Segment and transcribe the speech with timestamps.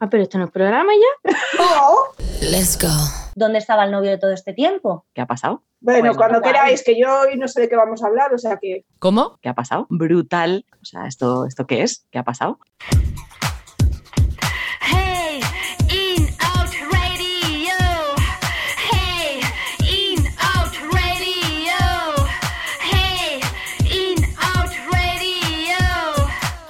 [0.00, 1.32] Ah, pero esto no es programa ya.
[1.58, 2.50] No.
[2.50, 2.88] Let's go.
[3.34, 5.06] ¿Dónde estaba el novio de todo este tiempo?
[5.14, 5.62] ¿Qué ha pasado?
[5.80, 8.58] Bueno, cuando queráis, que yo hoy no sé de qué vamos a hablar, o sea
[8.60, 9.38] que ¿Cómo?
[9.40, 9.86] ¿Qué ha pasado?
[9.88, 10.64] Brutal.
[10.80, 12.06] O sea, ¿esto, ¿esto qué es?
[12.10, 12.58] ¿Qué ha pasado?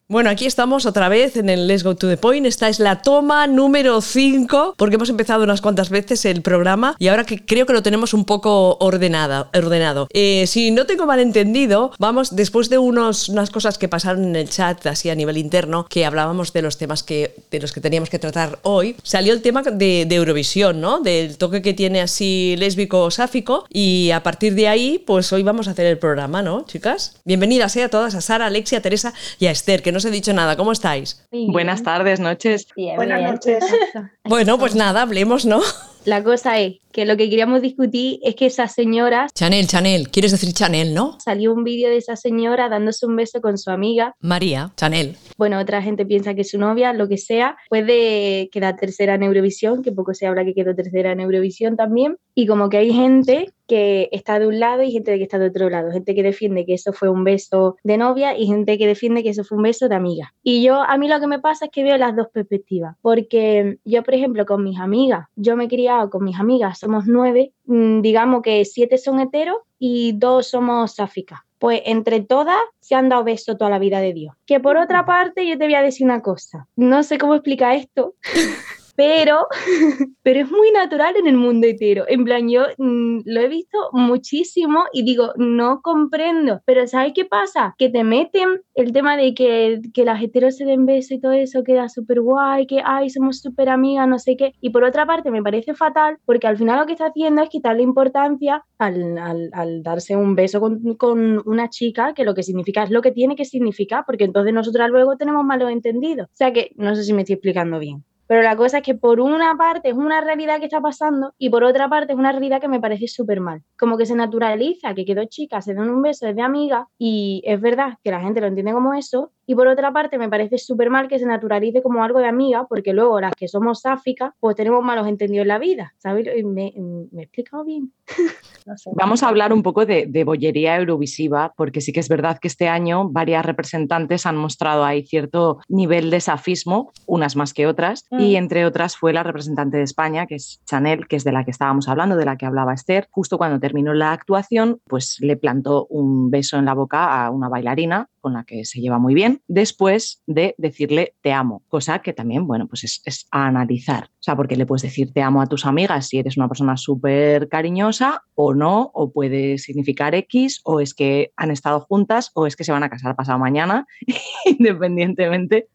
[0.09, 2.46] Bueno, aquí estamos otra vez en el Let's Go to the Point.
[2.46, 7.08] Esta es la toma número 5, porque hemos empezado unas cuantas veces el programa y
[7.08, 10.07] ahora que creo que lo tenemos un poco ordenada, ordenado.
[10.12, 14.36] Eh, si no tengo mal entendido, vamos, después de unos, unas cosas que pasaron en
[14.36, 17.81] el chat así a nivel interno, que hablábamos de los temas que, de los que
[17.81, 21.00] teníamos que tratar hoy, salió el tema de, Eurovisión, ¿no?
[21.00, 25.43] Del toque que tiene así lésbico o sáfico y a partir de ahí, pues hoy
[25.43, 27.17] vamos a hacer el programa, ¿no, chicas?
[27.25, 30.15] Bienvenidas eh, a todas, a Sara, Alexia, Teresa y a Esther, que no os he
[30.15, 30.57] dicho nada.
[30.57, 31.27] ¿Cómo estáis?
[31.33, 32.69] Buenas tardes, noches.
[32.77, 33.31] Bien, buenas bien.
[33.33, 33.65] noches.
[34.25, 35.61] Bueno, pues nada, hablemos, ¿no?
[36.07, 40.31] La cosa es que lo que queríamos discutir es que esa señora, Chanel, Chanel, quieres
[40.31, 41.19] decir Chanel, ¿no?
[41.21, 44.15] salió un vídeo de esa señora dándose un beso con su amiga.
[44.21, 45.17] María, Chanel.
[45.37, 47.57] Bueno, otra gente piensa que es su novia, lo que sea.
[47.69, 52.17] Puede quedar tercera en Eurovisión, que poco se habla que quedó tercera en Eurovisión también.
[52.37, 55.48] Y como que hay gente que está de un lado y gente que está de
[55.48, 55.91] otro lado.
[55.91, 59.31] Gente que defiende que eso fue un beso de novia y gente que defiende que
[59.31, 60.33] eso fue un beso de amiga.
[60.43, 62.97] Y yo, a mí lo que me pasa es que veo las dos perspectivas.
[63.03, 65.69] Porque yo, por ejemplo, con mis amigas, yo me he
[66.11, 71.41] con mis amigas, somos nueve, mm, digamos que siete son heteros y dos somos sáficas.
[71.58, 74.34] Pues entre todas se han dado besos toda la vida de Dios.
[74.44, 76.69] Que por otra parte, yo te voy a decir una cosa.
[76.77, 78.14] No sé cómo explicar esto.
[78.97, 79.47] Pero,
[80.22, 82.05] pero es muy natural en el mundo hetero.
[82.08, 86.61] En plan, yo mm, lo he visto muchísimo y digo, no comprendo.
[86.64, 87.74] Pero ¿sabes qué pasa?
[87.78, 91.33] Que te meten el tema de que, que las heteros se den besos y todo
[91.33, 94.52] eso queda súper guay, que ay, somos súper amigas, no sé qué.
[94.61, 97.48] Y por otra parte, me parece fatal porque al final lo que está haciendo es
[97.50, 102.42] quitarle importancia al, al- al darse un beso con, con una chica, que lo que
[102.42, 106.27] significa es lo que tiene que significar, porque entonces nosotras luego tenemos malos entendidos.
[106.29, 108.05] O sea que no sé si me estoy explicando bien.
[108.27, 111.51] Pero la cosa es que por una parte es una realidad que está pasando y
[111.51, 113.63] por otra parte es una realidad que me parece súper mal.
[113.79, 117.42] Como que se naturaliza que quedó chica, se dan un beso, es de amiga y
[117.45, 119.33] es verdad que la gente lo entiende como eso.
[119.46, 122.67] Y por otra parte me parece súper mal que se naturalice como algo de amiga
[122.68, 125.95] porque luego las que somos sáficas pues tenemos malos entendidos en la vida.
[125.98, 126.27] ¿Sabes?
[126.45, 126.74] ¿Me,
[127.12, 127.92] me he explicado bien?
[128.66, 128.90] No sé.
[128.96, 132.48] Vamos a hablar un poco de, de bollería eurovisiva, porque sí que es verdad que
[132.48, 138.06] este año varias representantes han mostrado ahí cierto nivel de safismo, unas más que otras,
[138.10, 138.20] Mm.
[138.20, 141.44] y entre otras fue la representante de España, que es Chanel, que es de la
[141.44, 143.06] que estábamos hablando, de la que hablaba Esther.
[143.10, 147.48] Justo cuando terminó la actuación, pues le plantó un beso en la boca a una
[147.48, 152.12] bailarina con la que se lleva muy bien, después de decirle te amo, cosa que
[152.12, 154.06] también, bueno, pues es, analizar.
[154.14, 156.76] O sea, porque le puedes decir te amo a tus amigas si eres una persona
[156.76, 162.48] súper cariñosa o no, o puede significar X, o es que han estado juntas, o
[162.48, 163.86] es que se van a casar pasado mañana,
[164.44, 165.69] independientemente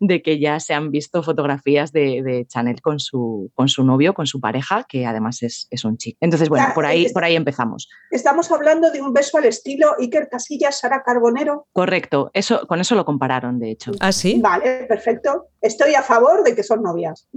[0.00, 4.14] de que ya se han visto fotografías de, de Chanel con su, con su novio,
[4.14, 6.18] con su pareja, que además es, es un chico.
[6.20, 7.88] Entonces, bueno, por ahí, es- por ahí empezamos.
[8.10, 11.66] Estamos hablando de un beso al estilo Iker Casillas, Sara Carbonero.
[11.72, 13.92] Correcto, eso, con eso lo compararon, de hecho.
[14.00, 14.40] ¿Ah, sí?
[14.42, 15.48] Vale, perfecto.
[15.60, 17.28] Estoy a favor de que son novias.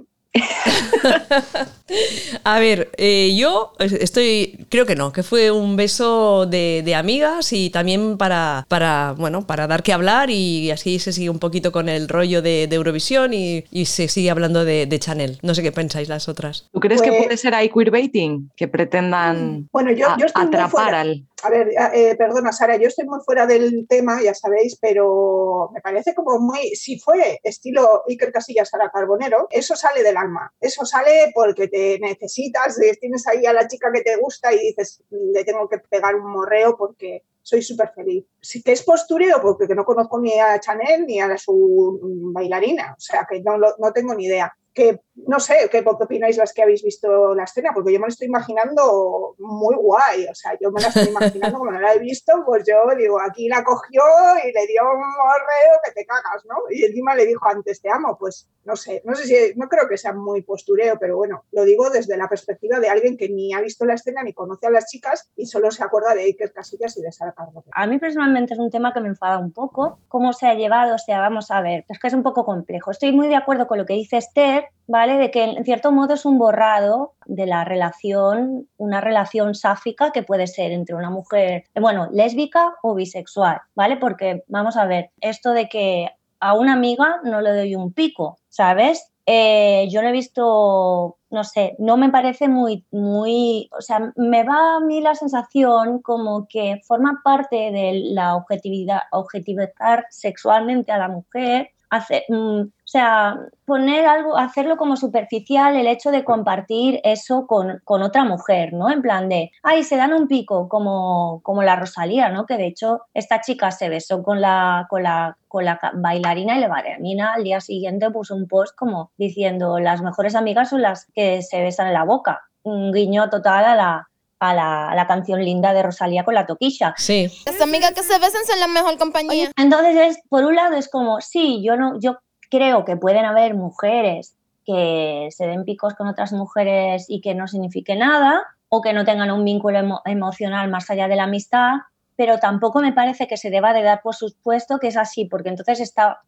[2.43, 7.53] A ver, eh, yo estoy, creo que no, que fue un beso de, de amigas
[7.53, 11.71] y también para, para, bueno, para dar que hablar y así se sigue un poquito
[11.71, 15.39] con el rollo de, de Eurovisión y, y se sigue hablando de, de Chanel.
[15.43, 16.67] No sé qué pensáis las otras.
[16.73, 18.51] ¿Tú crees que Pues- puede ser ahí queerbaiting?
[18.55, 21.23] Que pretendan Bueno, yo, yo atrapar al...
[21.43, 25.81] A ver, eh, perdona Sara, yo estoy muy fuera del tema, ya sabéis, pero me
[25.81, 30.83] parece como muy, si fue estilo Iker Casillas Sara Carbonero, eso sale del alma, eso
[30.83, 35.03] sale porque te necesitas, eh, tienes ahí a la chica que te gusta y dices,
[35.11, 38.25] le tengo que pegar un morreo porque soy súper feliz.
[38.41, 41.99] Sí que es postureo porque no conozco ni a Chanel ni a su
[42.33, 44.53] bailarina, o sea que no, no tengo ni idea.
[44.73, 48.09] Que no sé qué opináis las que habéis visto la escena, porque yo me lo
[48.09, 50.27] estoy imaginando muy guay.
[50.29, 53.19] O sea, yo me la estoy imaginando como no la he visto, pues yo digo,
[53.19, 54.03] aquí la cogió
[54.43, 56.55] y le dio un morreo que te cagas, ¿no?
[56.69, 59.87] Y encima le dijo antes te amo, pues no sé, no sé si, no creo
[59.87, 63.53] que sea muy postureo, pero bueno, lo digo desde la perspectiva de alguien que ni
[63.53, 66.51] ha visto la escena ni conoce a las chicas y solo se acuerda de Iker
[66.51, 67.71] Casillas y de Sara Carbonero.
[67.71, 70.95] A mí personalmente es un tema que me enfada un poco, cómo se ha llevado,
[70.95, 72.91] o sea, vamos a ver, es que es un poco complejo.
[72.91, 75.17] Estoy muy de acuerdo con lo que dice Esther, ¿vale?
[75.17, 80.23] De que en cierto modo es un borrado de la relación, una relación sáfica que
[80.23, 83.97] puede ser entre una mujer, eh, bueno, lésbica o bisexual, ¿vale?
[83.97, 88.39] Porque vamos a ver, esto de que a una amiga no le doy un pico,
[88.49, 89.11] ¿sabes?
[89.29, 94.45] eh, yo no he visto, no sé, no me parece muy, muy, o sea, me
[94.45, 100.97] va a mí la sensación como que forma parte de la objetividad, objetivizar sexualmente a
[100.97, 106.99] la mujer hacer, mm, o sea, poner algo, hacerlo como superficial el hecho de compartir
[107.03, 108.89] eso con, con, otra mujer, ¿no?
[108.91, 112.45] En plan de, ay, se dan un pico, como, como la Rosalía, ¿no?
[112.45, 116.61] Que de hecho esta chica se besó con la, con la, con la bailarina y
[116.61, 121.05] la bailarina al día siguiente puso un post como diciendo, las mejores amigas son las
[121.13, 122.41] que se besan en la boca.
[122.63, 126.45] Un guiño total a la, a la, a la, canción linda de Rosalía con la
[126.45, 126.93] toquilla.
[126.97, 127.31] Sí.
[127.45, 129.51] Las amigas que se besan son la mejor compañía.
[129.57, 132.17] Entonces, es, por un lado, es como, sí, yo no, yo
[132.49, 134.35] creo que pueden haber mujeres
[134.65, 139.05] que se den picos con otras mujeres y que no signifique nada, o que no
[139.05, 141.75] tengan un vínculo emo emocional más allá de la amistad,
[142.15, 145.49] pero tampoco me parece que se deba de dar por supuesto que es así, porque
[145.49, 146.21] entonces está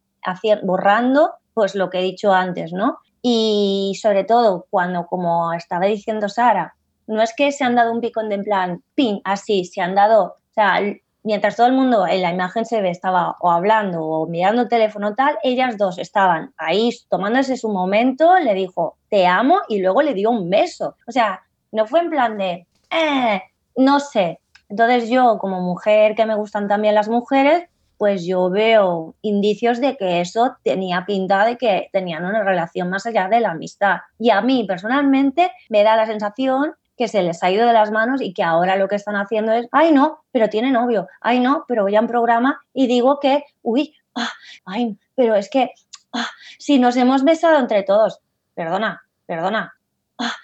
[0.62, 2.98] borrando pues lo que he dicho antes, ¿no?
[3.22, 6.76] Y sobre todo cuando, como estaba diciendo Sara,
[7.10, 9.94] no es que se han dado un picón de en plan, pin, así, se han
[9.94, 10.80] dado, o sea,
[11.22, 14.68] mientras todo el mundo en la imagen se ve estaba o hablando o mirando el
[14.68, 20.02] teléfono tal, ellas dos estaban ahí tomándose su momento, le dijo, te amo y luego
[20.02, 20.96] le dio un beso.
[21.06, 21.42] O sea,
[21.72, 23.42] no fue en plan de, eh,
[23.76, 24.40] no sé.
[24.68, 27.64] Entonces yo, como mujer que me gustan también las mujeres,
[27.98, 33.04] pues yo veo indicios de que eso tenía pinta de que tenían una relación más
[33.04, 33.98] allá de la amistad.
[34.18, 37.90] Y a mí personalmente me da la sensación que se les ha ido de las
[37.90, 41.40] manos y que ahora lo que están haciendo es, ay no, pero tiene novio, ay
[41.40, 44.28] no, pero voy a un programa y digo que, uy, ah,
[44.66, 45.70] ay, pero es que,
[46.12, 46.26] ah,
[46.58, 48.20] si nos hemos besado entre todos,
[48.54, 49.72] perdona, perdona,
[50.18, 50.34] ah,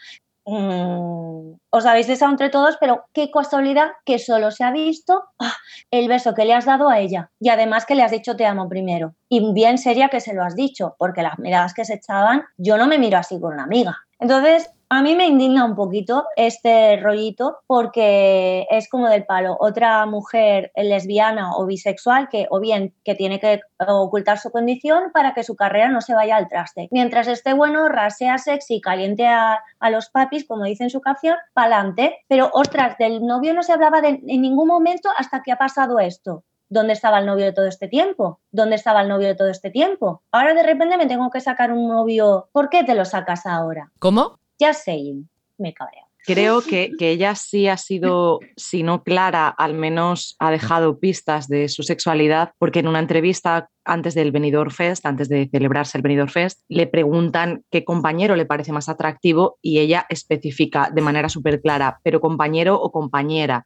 [0.46, 5.24] mmm, os habéis besado entre todos, pero qué casualidad que solo se ha visto
[5.90, 8.46] el beso que le has dado a ella y además que le has dicho te
[8.46, 9.14] amo primero.
[9.28, 12.78] Y bien sería que se lo has dicho, porque las miradas que se echaban, yo
[12.78, 13.98] no me miro así con una amiga.
[14.18, 19.56] Entonces, a mí me indigna un poquito este rollito porque es como del palo.
[19.58, 25.34] Otra mujer lesbiana o bisexual que o bien que tiene que ocultar su condición para
[25.34, 26.88] que su carrera no se vaya al traste.
[26.92, 31.36] Mientras esté bueno, rasea sexy, caliente a, a los papis, como dice en su canción,
[31.52, 32.18] pa'lante.
[32.28, 36.44] Pero ostras, del novio no se hablaba en ningún momento hasta que ha pasado esto.
[36.68, 38.40] ¿Dónde estaba el novio de todo este tiempo?
[38.50, 40.22] ¿Dónde estaba el novio de todo este tiempo?
[40.32, 42.48] Ahora de repente me tengo que sacar un novio.
[42.52, 43.92] ¿Por qué te lo sacas ahora?
[44.00, 44.38] ¿Cómo?
[44.58, 46.02] Ya saying, me cabreo.
[46.24, 51.46] Creo que, que, ella sí ha sido, si no clara, al menos ha dejado pistas
[51.46, 56.02] de su sexualidad, porque en una entrevista antes del Benidorm Fest, antes de celebrarse el
[56.02, 61.28] Benidorm Fest, le preguntan qué compañero le parece más atractivo y ella especifica de manera
[61.28, 63.62] súper clara, pero compañero o compañera.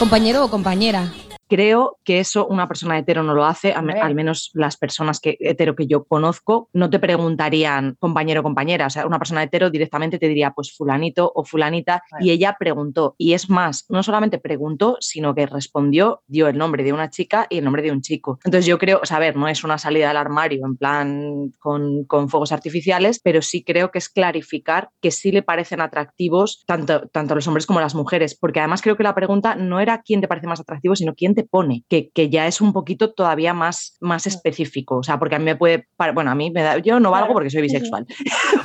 [0.00, 1.12] Compañero o compañera
[1.48, 5.36] creo que eso una persona hetero no lo hace, al, al, menos las personas que,
[5.40, 9.70] hetero que yo conozco, no te preguntarían compañero o compañera, o sea, una persona hetero
[9.70, 14.38] directamente te diría pues fulanito o fulanita y ella preguntó, y es más, no solamente
[14.38, 18.00] preguntó, sino que respondió, dio el nombre de una chica y el nombre de un
[18.00, 18.38] chico.
[18.44, 21.52] Entonces yo creo, o sea, a ver, no es una salida del armario en plan
[21.58, 26.64] con, con fuegos artificiales, pero sí creo que es clarificar que sí le parecen atractivos
[26.66, 30.02] tanto, tanto los hombres como las mujeres, porque además creo que la pregunta no era
[30.02, 33.12] quién te parece más atractivo, sino quién te pone, que, que, ya es un poquito
[33.12, 34.96] todavía más, más específico.
[34.96, 35.86] O sea, porque a mí me puede.
[36.14, 36.78] Bueno, a mí me da.
[36.78, 38.06] Yo no valgo porque soy bisexual.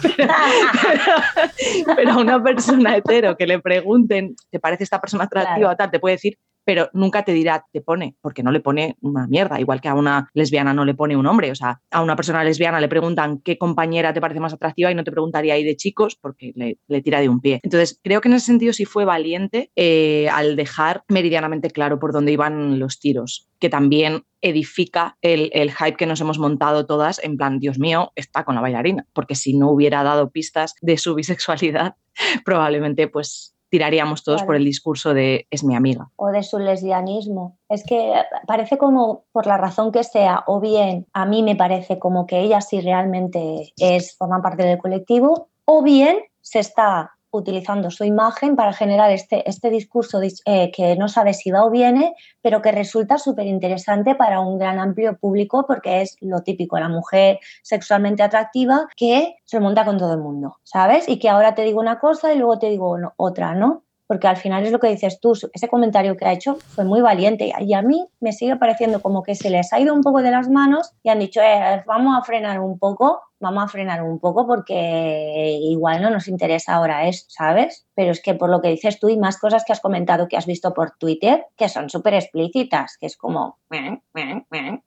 [0.02, 0.34] pero,
[0.82, 5.74] pero, pero, a una persona hetero que le pregunten, ¿te parece esta persona atractiva claro.
[5.74, 5.92] o tal?
[5.92, 6.38] Te puede decir,
[6.70, 9.96] pero nunca te dirá, te pone, porque no le pone una mierda, igual que a
[9.96, 11.50] una lesbiana no le pone un hombre.
[11.50, 14.94] O sea, a una persona lesbiana le preguntan qué compañera te parece más atractiva y
[14.94, 17.60] no te preguntaría ahí de chicos porque le, tira de un pie.
[17.64, 22.14] Entonces, creo que en ese sentido sí fue valiente eh, al dejar meridianamente claro por
[22.14, 27.36] dónde iban los tiros, que también edifica el, hype que nos hemos montado todas en
[27.36, 31.16] plan, Dios mío, está con la bailarina, porque si no hubiera dado pistas de su
[31.16, 31.96] bisexualidad,
[32.46, 34.48] probablemente pues tiraríamos todos claro.
[34.48, 36.10] por el discurso de es mi amiga.
[36.16, 37.58] O de su lesbianismo.
[37.70, 38.14] Es que
[38.48, 42.40] parece como, por la razón que sea, o bien a mí me parece como que
[42.40, 48.56] ella sí realmente es, forma parte del colectivo, o bien se está utilizando su imagen
[48.56, 52.72] para generar este, este discurso eh, que no sabe si va o viene, pero que
[52.72, 58.24] resulta súper interesante para un gran amplio público porque es lo típico, la mujer sexualmente
[58.24, 61.08] atractiva que se monta con todo el mundo, ¿sabes?
[61.08, 63.84] Y que ahora te digo una cosa y luego te digo otra, ¿no?
[64.08, 67.00] Porque al final es lo que dices tú, ese comentario que ha hecho fue muy
[67.00, 70.24] valiente y a mí me sigue pareciendo como que se les ha ido un poco
[70.24, 74.04] de las manos y han dicho, eh, vamos a frenar un poco vamos a frenar
[74.04, 77.86] un poco porque igual no nos interesa ahora esto, ¿sabes?
[77.96, 80.38] Pero es que por lo que dices tú y más cosas que has comentado que
[80.38, 83.60] has visto por Twitter, que son súper explícitas, que es como...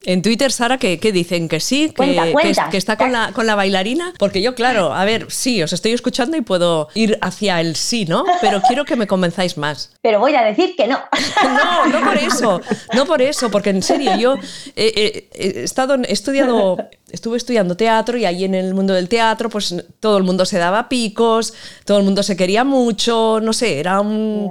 [0.04, 1.48] En Twitter, Sara, ¿qué, qué dicen?
[1.48, 1.88] ¿Que sí?
[1.88, 2.68] ¿Que, Cuenta, cuenta.
[2.70, 4.12] que está con la, con la bailarina?
[4.18, 8.04] Porque yo, claro, a ver, sí, os estoy escuchando y puedo ir hacia el sí,
[8.06, 8.24] ¿no?
[8.40, 9.96] Pero quiero que me convenzáis más.
[10.02, 10.98] Pero voy a decir que no.
[11.42, 12.60] No, no por eso,
[12.94, 14.36] no por eso, porque en serio, yo
[14.74, 15.28] he
[15.62, 16.76] estado, he estudiado,
[17.10, 20.58] estuve estudiando teatro y ahí en el mundo del teatro, pues todo el mundo se
[20.58, 24.50] daba picos, todo el mundo se quería mucho, no sé, era un...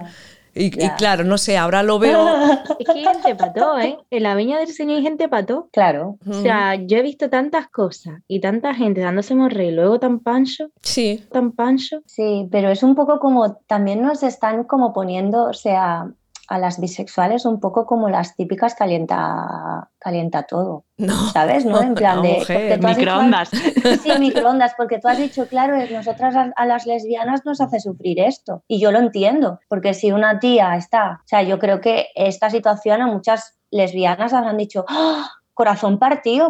[0.54, 2.28] Y, y claro, no sé, ahora lo veo...
[2.80, 3.98] Es que hay gente pató, ¿eh?
[4.10, 5.70] En la viña del señor hay gente pató.
[5.72, 6.18] Claro.
[6.28, 10.20] O sea, yo he visto tantas cosas y tanta gente dándose morre y luego tan
[10.20, 12.02] pancho, Sí, tan pancho.
[12.06, 16.12] Sí, pero es un poco como también nos están como poniendo, o sea,
[16.51, 21.13] a las bisexuales un poco como las típicas calienta, calienta todo, no.
[21.31, 21.65] ¿sabes?
[21.65, 21.81] ¿No?
[21.81, 22.34] En plan No, de...
[22.39, 23.50] mujer, porque tú has dicho- Microondas.
[24.03, 28.20] Sí, microondas, porque tú has dicho, claro, nosotras a, a las lesbianas nos hace sufrir
[28.20, 28.63] esto.
[28.67, 32.50] Y yo lo entiendo, porque si una tía está, o sea, yo creo que esta
[32.50, 35.29] situación a muchas lesbianas habrán dicho, ¡Ah!
[35.53, 36.50] corazón partido.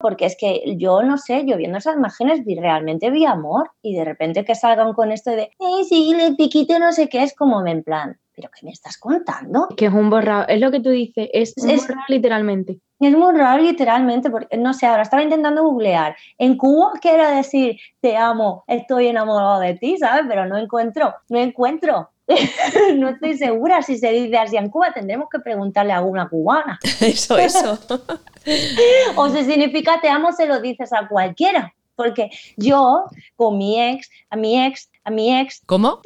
[0.00, 3.94] Porque es que yo no sé, yo viendo esas imágenes vi, realmente vi amor y
[3.94, 7.34] de repente que salgan con esto de, eh, sí, le piquite no sé qué, es
[7.36, 9.68] como en plan, ¿pero qué me estás contando?
[9.76, 12.80] Que es un borrado, es lo que tú dices, es un Es- borrado literalmente.
[12.98, 16.16] Es muy raro literalmente, porque no sé, ahora estaba intentando googlear.
[16.36, 20.24] En Cuba quiero decir te amo, estoy enamorado de ti, ¿sabes?
[20.28, 22.10] Pero no encuentro, no encuentro.
[22.96, 26.78] no estoy segura si se dice así en Cuba, tendremos que preguntarle a alguna cubana.
[27.00, 27.78] Eso, eso.
[29.16, 31.74] O si significa te amo, se lo dices a cualquiera.
[31.94, 33.04] Porque yo,
[33.36, 36.00] con mi ex, a mi ex, a mi ex, ¿Cómo?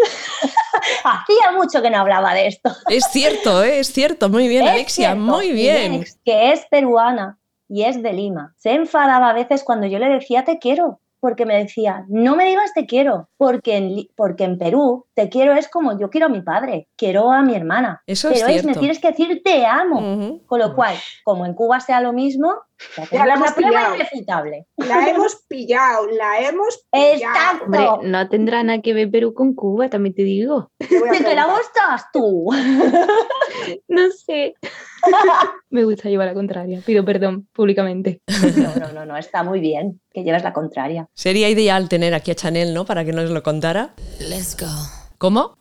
[1.04, 2.72] hacía mucho que no hablaba de esto.
[2.88, 3.78] Es cierto, ¿eh?
[3.78, 5.94] es cierto, muy bien, Es Alexia, cierto, muy mi bien.
[5.94, 7.38] ex, que es peruana
[7.68, 8.54] y es de Lima.
[8.58, 12.44] Se enfadaba a veces cuando yo le decía te quiero, porque me decía, no me
[12.44, 16.28] digas te quiero, porque en, porque en Perú te quiero es como yo quiero a
[16.28, 18.02] mi padre, quiero a mi hermana.
[18.06, 18.80] Eso es Pero es, me cierto.
[18.80, 20.42] tienes que decir te amo.
[20.44, 22.52] Con lo cual, como en Cuba sea lo mismo,
[23.10, 23.94] ya la hemos la prueba pillado.
[23.96, 24.66] irrefutable.
[24.76, 27.14] La hemos pillado, la hemos pillado.
[27.14, 27.64] Exacto.
[27.64, 30.70] Hombre, no tendrá nada que ver Perú con Cuba, también te digo.
[30.78, 32.50] Te voy a ¿De qué la gustas tú?
[33.88, 34.54] No sé.
[35.70, 36.80] Me gusta llevar la contraria.
[36.84, 38.20] Pido perdón públicamente.
[38.56, 41.06] No, no, no, no, está muy bien que lleves la contraria.
[41.14, 42.84] Sería ideal tener aquí a Chanel, ¿no?
[42.84, 43.94] Para que nos lo contara.
[44.18, 45.03] Let's go.
[45.18, 45.56] ¿Cómo?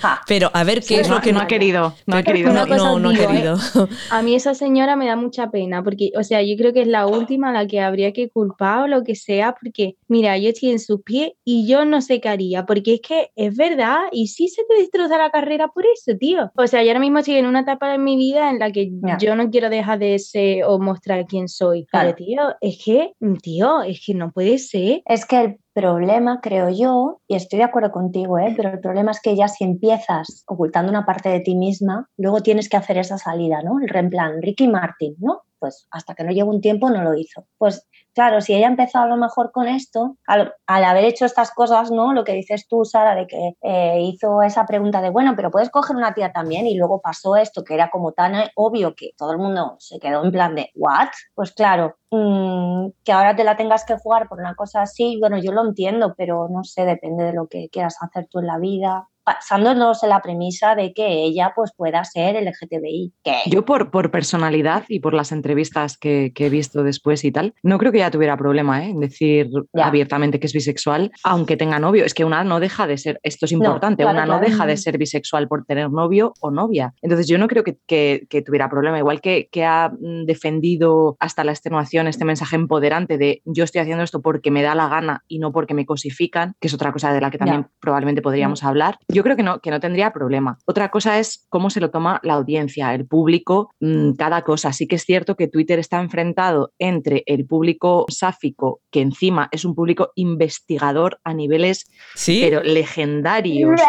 [0.00, 0.20] Ja.
[0.26, 2.52] Pero a ver qué es no, lo que no ha querido, no ha que- querido.
[2.52, 3.16] No, no, ha ¿eh?
[3.18, 3.56] querido.
[4.10, 6.88] A mí esa señora me da mucha pena, porque, o sea, yo creo que es
[6.88, 10.48] la última a la que habría que culpar o lo que sea, porque, mira, yo
[10.48, 13.98] estoy en sus pies y yo no sé qué haría, porque es que es verdad,
[14.12, 16.50] y sí se te destroza la carrera por eso, tío.
[16.56, 18.90] O sea, yo ahora mismo estoy en una etapa de mi vida en la que
[19.06, 19.18] Ya.
[19.18, 21.86] yo no quiero dejar de ser o mostrar quién soy.
[21.86, 22.14] Claro.
[22.16, 23.12] Pero, tío, es que,
[23.42, 25.02] tío, es que no puede ser.
[25.06, 28.54] Es que el problema, creo yo, y estoy de acuerdo contigo, ¿eh?
[28.56, 32.40] pero el problema es que ya si empiezas ocultando una parte de ti misma, luego
[32.40, 33.78] tienes que hacer esa salida, ¿no?
[33.78, 35.42] El reemplán, Ricky Martin, ¿no?
[35.66, 37.44] Pues hasta que no llegue un tiempo no lo hizo.
[37.58, 41.24] Pues claro, si ella ha empezado a lo mejor con esto, al, al haber hecho
[41.26, 42.12] estas cosas, ¿no?
[42.12, 45.70] Lo que dices tú, Sara, de que eh, hizo esa pregunta de, bueno, pero puedes
[45.70, 49.10] coger una tía también y luego pasó esto, que era como tan eh, obvio que
[49.16, 51.08] todo el mundo se quedó en plan de, ¿what?
[51.34, 55.38] Pues claro, mm, que ahora te la tengas que jugar por una cosa así, bueno,
[55.38, 58.58] yo lo entiendo, pero no sé, depende de lo que quieras hacer tú en la
[58.58, 59.08] vida.
[59.26, 63.12] Basándonos en la premisa de que ella pues pueda ser LGTBI.
[63.24, 67.32] Que Yo por, por personalidad y por las entrevistas que, que he visto después y
[67.32, 68.90] tal, no creo que ella tuviera problema ¿eh?
[68.90, 69.86] en decir Ya.
[69.88, 72.04] abiertamente que es bisexual, aunque tenga novio.
[72.04, 74.76] Es que una no deja de ser, esto es importante, claro, una no deja de
[74.76, 76.94] ser bisexual por tener novio o novia.
[77.02, 81.16] Entonces yo no creo que, que- que tuviera problema, igual que, que ha mm, defendido
[81.20, 84.88] hasta la extenuación este mensaje empoderante de yo estoy haciendo esto porque me da la
[84.88, 87.70] gana y no porque me cosifican, que es otra cosa de la que también Ya.
[87.80, 88.98] probablemente podríamos hablar.
[89.16, 90.58] Yo creo que no, que no tendría problema.
[90.66, 94.74] Otra cosa es cómo se lo toma la audiencia, el público, mm, cada cosa.
[94.74, 99.64] Sí que es cierto que Twitter está enfrentado entre el público sáfico, que encima es
[99.64, 102.42] un público investigador a niveles, ¿Sí?
[102.44, 103.80] pero legendarios.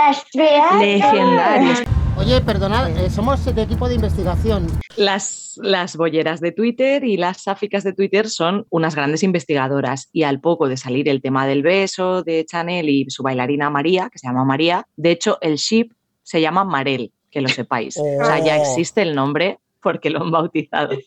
[0.79, 1.83] Legendarios.
[2.17, 4.67] Oye, perdonad, eh, somos de equipo de investigación.
[4.95, 10.23] Las, las bolleras de Twitter y las sáficas de Twitter son unas grandes investigadoras y
[10.23, 14.17] al poco de salir el tema del beso de Chanel y su bailarina María, que
[14.17, 15.91] se llama María, de hecho el ship
[16.23, 17.97] se llama Marel, que lo sepáis.
[17.97, 18.61] O sea, ya Oh.
[18.61, 20.97] existe el nombre porque lo han bautizado.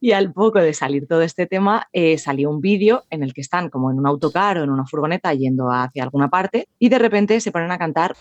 [0.00, 3.40] Y al poco de salir todo este tema, eh, salió un vídeo en el que
[3.40, 6.98] están como en un autocar o en una furgoneta yendo hacia alguna parte y de
[6.98, 8.14] repente se ponen a cantar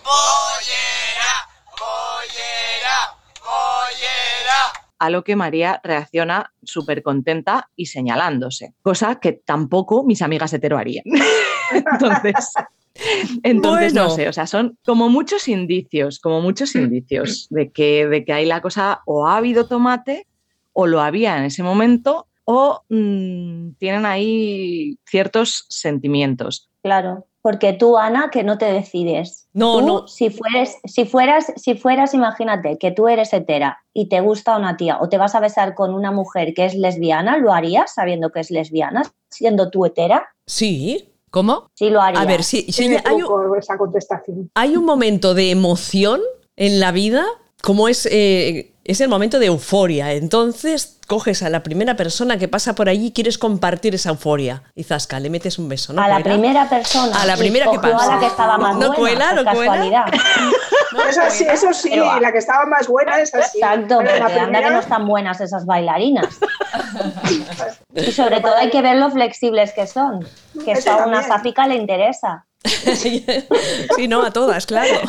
[5.00, 10.78] a lo que María reacciona súper contenta y señalándose, cosa que tampoco mis amigas hetero
[10.78, 11.06] harían.
[11.72, 12.54] Entonces,
[13.44, 18.26] entonces no sé, o sea, son como muchos indicios, como muchos indicios de que, de
[18.26, 20.28] que ahí la cosa o ha habido tomate
[20.74, 26.70] o lo había en ese momento o mm, tienen ahí ciertos sentimientos.
[26.82, 29.48] Claro, porque tú, Ana, que no te decides.
[29.54, 30.08] No, Tú, no.
[30.08, 34.78] Si fueras, si fueras, si fueras, imagínate que tú eres hetera y te gusta una
[34.78, 38.32] tía o te vas a besar con una mujer que es lesbiana, ¿lo harías sabiendo
[38.32, 40.28] que es lesbiana, siendo tú hetera?
[40.46, 41.06] Sí.
[41.32, 41.70] ¿Cómo?
[41.76, 42.24] Sí, lo harías.
[42.24, 44.50] A ver, sí, sí, Tiene hay, un, esa contestación.
[44.56, 46.22] hay un momento de emoción
[46.56, 47.24] en la vida,
[47.62, 50.14] como es, eh, es el momento de euforia.
[50.14, 54.64] Entonces coges a la primera persona que pasa por allí y quieres compartir esa euforia.
[54.76, 55.94] Y zasca, le metes un beso.
[55.94, 56.02] ¿no?
[56.02, 57.22] a la primera persona.
[57.22, 58.12] A la primera que pasa.
[58.12, 59.34] a la que estaba más ¿No buena, cuela?
[59.34, 59.72] ¿No cuela?
[59.74, 60.06] casualidad.
[61.10, 63.60] eso sí, eso sí, Pero, la que estaba más buena es así.
[63.60, 66.28] Exacto, Pero porque la anda que primera- no están buenas esas bailarinas.
[67.96, 70.26] y sobre todo hay que ver lo flexibles que son.
[70.66, 72.46] Que Eso a una sáfica le interesa.
[72.64, 73.26] sí,
[74.08, 75.00] no, a todas, claro.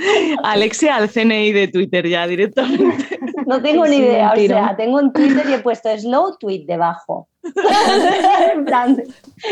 [0.44, 3.18] Alexia al CNI de Twitter ya directamente.
[3.46, 6.64] No tengo ni Sí, idea, o sea, tengo en Twitter y he puesto slow tweet
[6.66, 7.28] debajo.
[8.54, 9.02] en plan,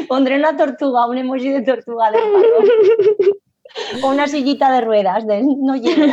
[0.09, 2.19] pondré una tortuga, un emoji de tortuga de.
[4.03, 6.13] O una sillita de ruedas, de no llego.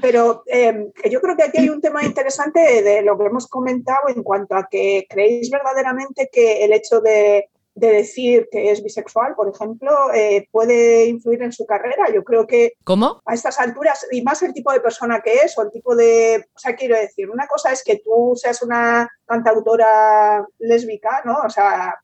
[0.00, 3.24] Pero eh, que yo creo que aquí hay un tema interesante de, de lo que
[3.24, 8.70] hemos comentado en cuanto a que creéis verdaderamente que el hecho de, de decir que
[8.70, 12.12] es bisexual, por ejemplo, eh, puede influir en su carrera.
[12.12, 13.22] Yo creo que ¿Cómo?
[13.24, 16.44] a estas alturas, y más el tipo de persona que es, o el tipo de.
[16.54, 21.38] O sea, quiero decir, una cosa es que tú seas una cantautora lésbica, ¿no?
[21.44, 21.94] O sea,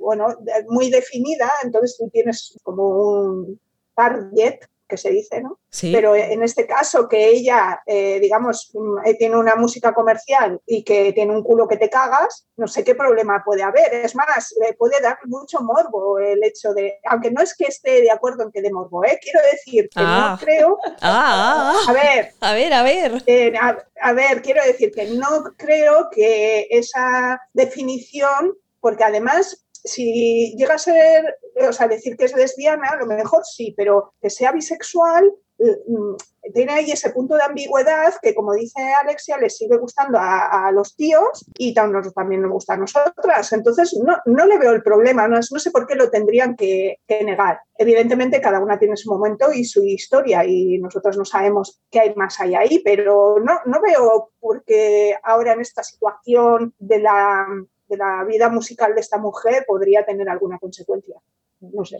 [0.00, 0.28] bueno,
[0.68, 3.60] muy definida, entonces tú tienes como un
[3.94, 5.58] target que se dice, ¿no?
[5.70, 5.92] Sí.
[5.92, 10.84] Pero en este caso que ella, eh, digamos, mm, eh, tiene una música comercial y
[10.84, 13.92] que tiene un culo que te cagas, no sé qué problema puede haber.
[13.94, 18.00] Es más, le puede dar mucho morbo el hecho de, aunque no es que esté
[18.00, 19.18] de acuerdo en que de morbo, ¿eh?
[19.22, 20.36] quiero decir que Ah.
[20.38, 22.50] no creo, Ah, ah, a ver, ah.
[22.50, 23.22] a ver, a ver.
[23.26, 30.54] eh, a, a ver, quiero decir que no creo que esa definición, porque además, si
[30.56, 34.30] llega a ser, o sea, decir que es lesbiana, a lo mejor sí, pero que
[34.30, 36.16] sea bisexual, mm,
[36.52, 40.94] tiene ahí ese punto de ambigüedad que, como dice Alexia, le sigue gustando a, los
[40.94, 43.52] tíos y también nos gusta a nosotras.
[43.52, 46.98] Entonces, no, no le veo el problema, no, no sé por qué lo tendrían que,
[47.06, 47.60] que negar.
[47.78, 52.14] Evidentemente, cada una tiene su momento y su historia y nosotros no sabemos qué hay
[52.14, 57.46] más allá ahí, pero no, no veo por qué ahora en esta situación de la,
[57.88, 61.16] de la vida musical de esta mujer podría tener alguna consecuencia.
[61.60, 61.98] No sé.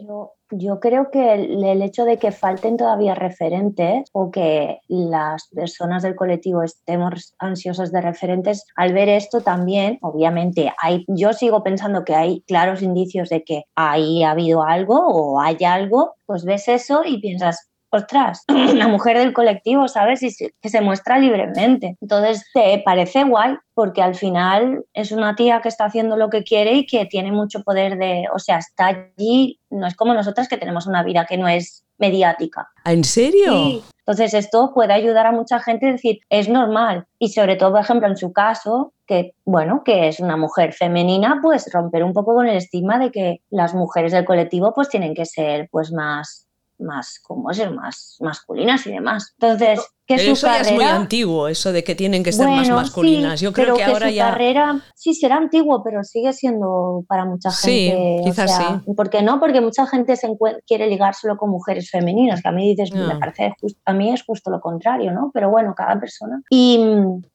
[0.51, 6.03] Yo, creo que el, el hecho de que falten todavía referentes o que las personas
[6.03, 12.05] del colectivo estemos ansiosas de referentes, al ver esto también, obviamente, hay, yo sigo pensando
[12.05, 16.67] que hay claros indicios de que ahí ha habido algo o hay algo, pues ves
[16.67, 20.23] eso y piensas, ostras, una mujer del colectivo, ¿sabes?
[20.23, 21.97] Y se- que se muestra libremente.
[22.01, 26.43] Entonces te parece guay porque al final es una tía que está haciendo lo que
[26.43, 30.47] quiere y que tiene mucho poder de, o sea, está allí, no es como nosotras
[30.47, 32.69] que tenemos una vida que no es mediática.
[32.85, 33.51] ¿En serio?
[33.53, 33.83] Sí.
[33.99, 37.05] Entonces esto puede ayudar a mucha gente a decir, es normal.
[37.19, 41.39] Y sobre todo, por ejemplo, en su caso, que bueno, que es una mujer femenina,
[41.41, 45.13] pues romper un poco con el estigma de que las mujeres del colectivo pues tienen
[45.13, 46.46] que ser pues más
[46.79, 49.33] más como ser más masculinas y demás.
[49.39, 52.69] Entonces, que su eso ya es muy antiguo, eso de que tienen que ser más
[52.69, 53.39] masculinas.
[53.39, 54.29] sí, Yo creo pero que ahora su ya.
[54.29, 58.21] carrera sí será antiguo, pero sigue siendo para mucha Sí, gente.
[58.21, 59.39] o quizás sea, ¿Por qué no?
[59.39, 60.29] Porque mucha gente se
[60.65, 63.53] quiere ligar solo con mujeres femeninas, que a mí dices, me parece
[63.85, 65.29] a mí es justo lo contrario, ¿no?
[65.33, 66.41] Pero bueno, cada persona.
[66.49, 66.79] Y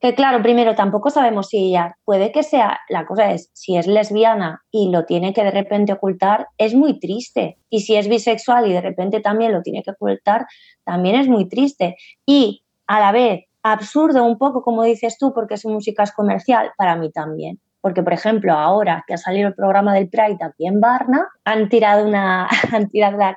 [0.00, 3.86] que claro, primero tampoco sabemos si ella puede que sea, la cosa es, si es
[3.86, 7.58] lesbiana y lo tiene que de repente ocultar, es muy triste.
[7.68, 10.46] Y si es bisexual y de repente también lo tiene que ocultar,
[10.84, 11.96] también es muy triste.
[12.26, 16.72] Y a la vez absurdo un poco, como dices tú, porque su música es comercial,
[16.76, 17.60] para mí también.
[17.80, 21.68] Porque, por ejemplo, ahora que ha salido el programa del Pride aquí en Varna, han
[21.68, 23.36] tirado una, han tirado la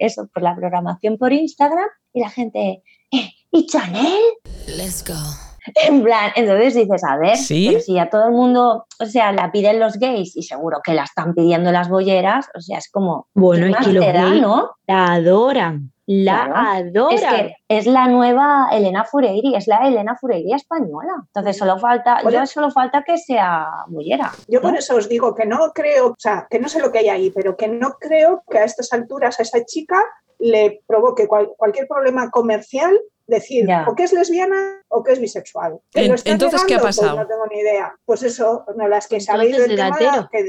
[0.00, 4.22] eso por la programación por Instagram y la gente, "Eh, ¿y Chanel?
[4.68, 5.14] Let's go.
[5.86, 7.68] En plan, entonces dices, a ver, ¿Sí?
[7.70, 10.92] pero si a todo el mundo, o sea, la piden los gays y seguro que
[10.92, 14.04] la están pidiendo las bolleras, o sea, es como, Bueno, ¿qué es más que los
[14.04, 14.70] te da, gays no?
[14.86, 15.93] la adoran.
[16.06, 16.54] La Claro.
[16.56, 17.14] adoran.
[17.14, 21.14] Es que es la nueva Elena Fureiri, es la Elena Fureiri española.
[21.26, 22.46] Entonces solo falta, Bueno.
[22.46, 24.30] solo falta que sea bullera.
[24.48, 26.98] Yo por eso os digo que no creo, o sea, que no sé lo que
[26.98, 29.96] hay ahí, pero que no creo que a estas alturas a esa chica
[30.38, 33.86] le provoque cual- cualquier problema comercial decir Ya.
[33.88, 35.78] o que es lesbiana o que es bisexual.
[35.90, 36.80] ¿Que En- lo está entonces, ¿qué ha?
[36.80, 37.16] Pues pasado?
[37.20, 37.94] no tengo ni idea.
[38.04, 40.44] Pues eso, no las que sabéis del ¿era tema, que,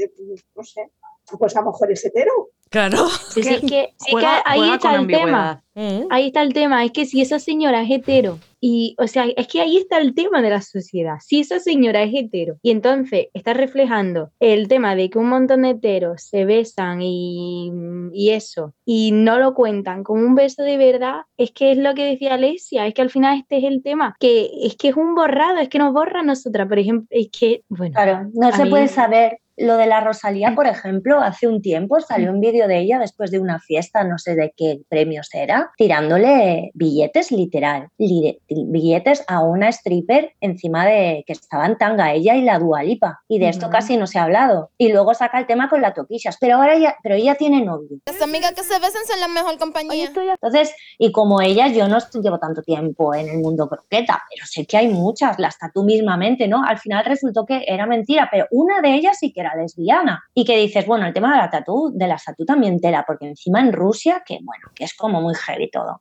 [0.54, 0.90] no sé,
[1.38, 2.32] pues a lo mejor es hetero.
[2.68, 3.06] Claro.
[3.30, 5.62] Sí, sí, es que, es que Juega- ahí juega está el tema.
[5.74, 6.06] Mm.
[6.10, 9.46] Ahí está el tema, es que si esa señora es hetero y, o sea, es
[9.46, 11.16] que ahí está el tema de la sociedad.
[11.24, 15.62] Si esa señora es hetero y entonces está reflejando el tema de que un montón
[15.62, 17.70] de heteros se besan y,
[18.12, 21.94] y eso, y no lo cuentan con un beso de verdad, es que es lo
[21.94, 24.96] que decía Alesia, es que al final este es el tema, que es que es
[24.96, 28.50] un borrado, es que nos borra a nosotras, por ejemplo, es que, bueno, Claro, no
[28.50, 29.38] se mí- puede saber.
[29.56, 33.30] Lo de la Rosalía, por ejemplo, hace un tiempo salió un vídeo de ella después
[33.30, 39.42] de una fiesta, no sé de qué premios era, tirándole billetes literal, li- billetes a
[39.42, 43.20] una stripper encima de que estaban tanga ella y la Dualipa.
[43.28, 43.72] Y de esto Ujú.
[43.72, 44.70] casi no se ha hablado.
[44.78, 46.36] Y luego saca el tema con la toquillas.
[46.40, 47.98] Pero ahora ella, pero ella tiene novio.
[48.06, 50.06] Las amigas que se besan son la mejor compañía.
[50.06, 54.66] Entonces, y como ella, yo no llevo tanto tiempo en el mundo croqueta, pero sé
[54.66, 56.62] que hay muchas, las tú mismamente, ¿no?
[56.64, 60.24] Al final resultó que era mentira, pero una de ellas sí que era lesbiana.
[60.34, 63.26] Y que dices, bueno, el tema de la tatú, de la tatú también tela, porque
[63.26, 66.00] encima en Rusia, que bueno, que es como muy heavy todo.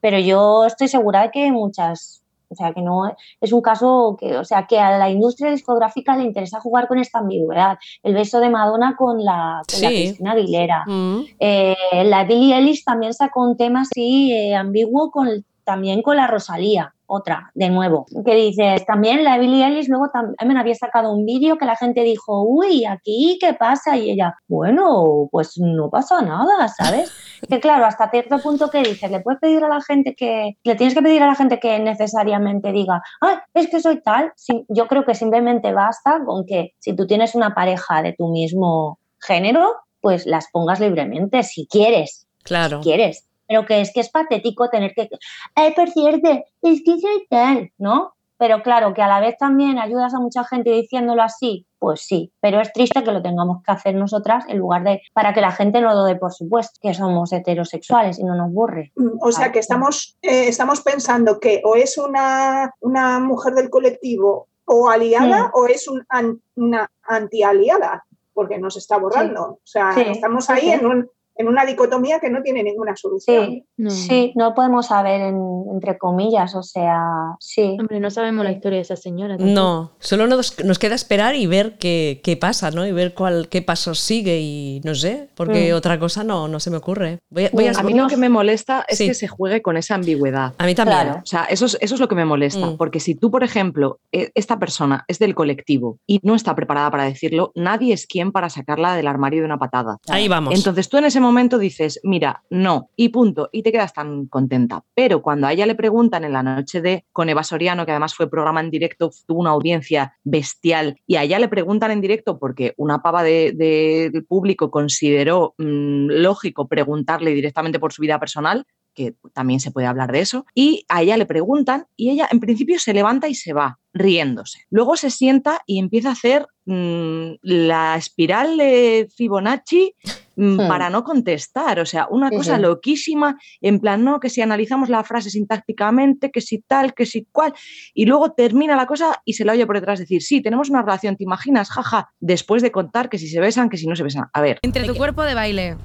[0.00, 4.36] Pero yo estoy segura de que muchas, o sea, que no es un caso que,
[4.36, 7.78] o sea, que a la industria discográfica le interesa jugar con esta ambigüedad.
[8.02, 9.88] El beso de Madonna con la, con la.
[9.88, 10.84] Cristina Aguilera.
[10.86, 11.20] Mm.
[11.40, 16.28] Eh, la Billie Eilish también sacó un tema así eh, ambiguo con, también con la
[16.28, 18.06] Rosalía, otra, de nuevo.
[18.24, 22.02] Que dices, también la Billie Eilish luego también había sacado un vídeo que la gente
[22.02, 23.96] dijo, uy, aquí, ¿qué pasa?
[23.96, 27.10] Y ella, bueno, pues no pasa nada, ¿sabes?
[27.48, 30.74] que claro, hasta cierto punto que dices, le puedes pedir a la gente que, le
[30.74, 34.32] tienes que pedir a la gente que necesariamente diga, ay, es que soy tal.
[34.36, 38.28] Sí, yo creo que simplemente basta con que si tú tienes una pareja de tu
[38.28, 42.80] mismo género, pues las pongas libremente, si quieres, Claro.
[42.80, 43.27] quieres.
[43.48, 45.08] Pero que es que es patético tener que,
[45.54, 46.28] ay, por cierto,
[46.62, 48.14] es que soy tal, ¿no?
[48.40, 52.32] Pero claro, que a la vez también ayudas a mucha gente diciéndolo así, pues sí,
[52.40, 55.50] pero es triste que lo tengamos que hacer nosotras en lugar de para que la
[55.50, 58.92] gente no lo dé por supuesto, que somos heterosexuales y no nos borre.
[58.94, 63.70] Mm, O sea que estamos, eh, estamos pensando que o es una, una mujer del
[63.70, 69.42] colectivo o aliada o es un an- una anti-aliada, porque nos está borrando.
[69.54, 73.46] O sea, Sí, estamos ahí en, un- en una dicotomía que no tiene ninguna solución.
[73.46, 73.90] Sí, no.
[73.90, 77.00] sí, no podemos saber en- entre comillas, o sea,
[77.40, 77.76] sí.
[77.80, 79.36] Hombre, no sabemos la historia de esa señora.
[79.38, 82.86] No, solo nos, nos queda esperar y ver qué, qué pasa, ¿no?
[82.86, 85.76] Y ver cuál, qué pasos sigue y no sé, porque Mm.
[85.76, 87.20] otra cosa no, no se me ocurre.
[87.30, 89.06] Voy a, voy a- A mí lo que me molesta es Sí.
[89.06, 90.54] que se juegue con esa ambigüedad.
[90.58, 90.98] a mí también.
[90.98, 91.20] Claro.
[91.22, 92.76] O sea, eso es, eso es lo que me molesta, Mm.
[92.76, 96.90] porque si tú, por ejemplo, e- esta persona es del colectivo y no está preparada
[96.90, 99.98] para decirlo, nadie es quien para sacarla del armario de una patada.
[100.08, 100.54] Ahí vamos.
[100.54, 101.27] Entonces tú en ese momento
[101.58, 104.84] dices, mira, no, y punto, y te quedas tan contenta.
[104.94, 108.14] Pero cuando a ella le preguntan en la noche de con Eva Soriano, que además
[108.14, 112.38] fue programa en directo, tuvo una audiencia bestial, y a ella le preguntan en directo
[112.38, 118.18] porque una pava de- de- del público consideró mm, lógico preguntarle directamente por su vida
[118.18, 118.66] personal,
[118.98, 122.40] que también se puede hablar de eso, y a ella le preguntan y ella en
[122.40, 124.64] principio se levanta y se va riéndose.
[124.70, 130.68] Luego se sienta y empieza a hacer mm, la espiral de Fibonacci mm, Hmm.
[130.68, 131.80] para no contestar.
[131.80, 132.62] O sea, una Sí, cosa sí.
[132.62, 137.26] loquísima, en plan, no, que si analizamos la frase sintácticamente, que si tal, que si
[137.32, 137.54] cual,
[137.94, 140.82] y luego termina la cosa y se la oye por detrás decir, sí, tenemos una
[140.82, 141.70] relación, ¿te imaginas?
[141.70, 144.26] Jaja, después de contar que si se besan, que si no se besan.
[144.32, 145.76] A ver, Entre tu cuerpo de baile,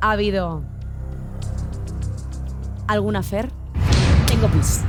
[0.00, 0.62] ¿ha habido
[2.92, 3.48] alguna fer?
[4.26, 4.80] Tengo pis.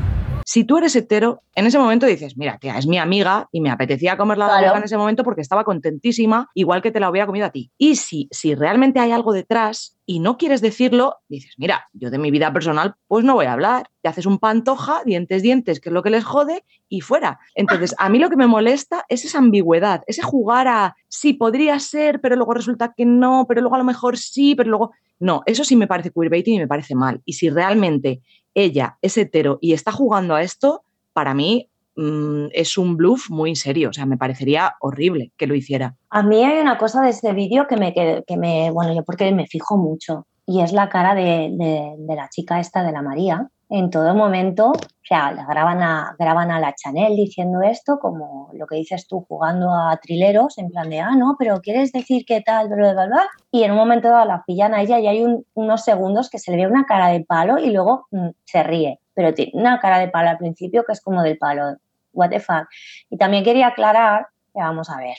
[0.45, 3.69] Si tú eres hetero, en ese momento dices, mira, tía, es mi amiga y me
[3.69, 4.67] apetecía comerla la Claro.
[4.67, 7.71] boca en ese momento porque estaba contentísima, igual que te la hubiera comido a ti.
[7.77, 12.17] Y si, si realmente hay algo detrás y no quieres decirlo, dices, mira, yo de
[12.17, 13.89] mi vida personal pues no voy a hablar.
[14.01, 17.39] Te haces un pantoja, dientes, dientes, que es lo que les jode, y fuera.
[17.55, 21.79] Entonces, a mí lo que me molesta es esa ambigüedad, ese jugar a, sí, podría
[21.79, 24.91] ser, pero luego resulta que no, pero luego a lo mejor sí, pero luego...
[25.23, 27.21] No, eso sí me parece queerbaiting y me parece mal.
[27.25, 28.21] Y si realmente
[28.53, 30.83] ella es hetero y está jugando a esto,
[31.13, 33.89] para mí mm, es un bluff muy serio.
[33.89, 35.95] O sea, me parecería horrible que lo hiciera.
[36.09, 39.03] A mí hay una cosa de ese vídeo que me, que, que me, bueno, yo
[39.03, 42.91] porque me fijo mucho, y es la cara de, de- de la chica esta, de
[42.91, 43.47] la María.
[43.73, 48.49] En todo momento, o sea, la graban a, graban a la Chanel diciendo esto, como
[48.51, 52.25] lo que dices tú, jugando a trileros, en plan de, ah, no, pero quieres decir
[52.25, 53.23] qué tal, bla, bla, bla.
[53.49, 56.37] Y en un momento dado la pillan a ella y hay un- unos segundos que
[56.37, 58.99] se le ve una cara de palo y luego mm, se ríe.
[59.13, 61.77] Pero tiene una cara de palo al principio que es como del palo,
[62.11, 62.67] what the fuck.
[63.09, 65.15] Y también quería aclarar, que vamos a ver,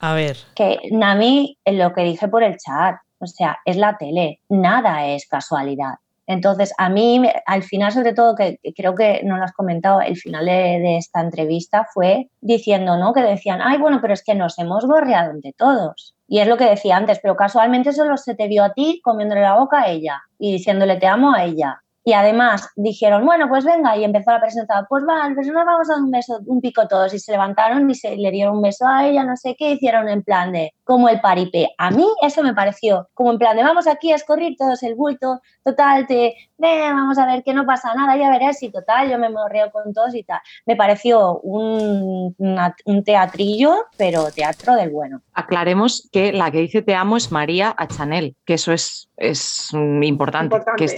[0.00, 0.36] A ver.
[0.56, 5.26] que en lo que dije por el chat, O sea, es la tele, nada es
[5.28, 5.94] casualidad.
[6.26, 10.16] Entonces, a mí, al final, sobre todo, que creo que no lo has comentado, el
[10.16, 13.12] final de, de esta entrevista fue diciendo, ¿no?
[13.12, 16.14] Que decían, ay, bueno, pero es que nos hemos gorreado entre todos.
[16.26, 19.42] Y es lo que decía antes, pero casualmente solo se te vio a ti comiéndole
[19.42, 21.83] la boca a ella y diciéndole te amo a ella.
[22.06, 25.88] Y además dijeron, bueno, pues venga, y empezó la presentación, pues va, pues nos vamos
[25.88, 28.62] a dar un beso, un pico todos, y se levantaron y se le dieron un
[28.62, 31.70] beso a ella, no sé qué, hicieron en plan de, como el paripé.
[31.78, 34.94] A mí eso me pareció, como en plan de, vamos aquí a escorrir todos el
[34.96, 39.18] bulto, total, te, vamos a ver que no pasa nada, ya verás, y total, yo
[39.18, 40.40] me morreo con todos y tal.
[40.66, 45.22] Me pareció un, una- un teatrillo, pero teatro del bueno.
[45.32, 49.70] Aclaremos que la que dice te amo es María a Chanel, que eso es, es
[50.02, 50.96] importante, Importante, que sí.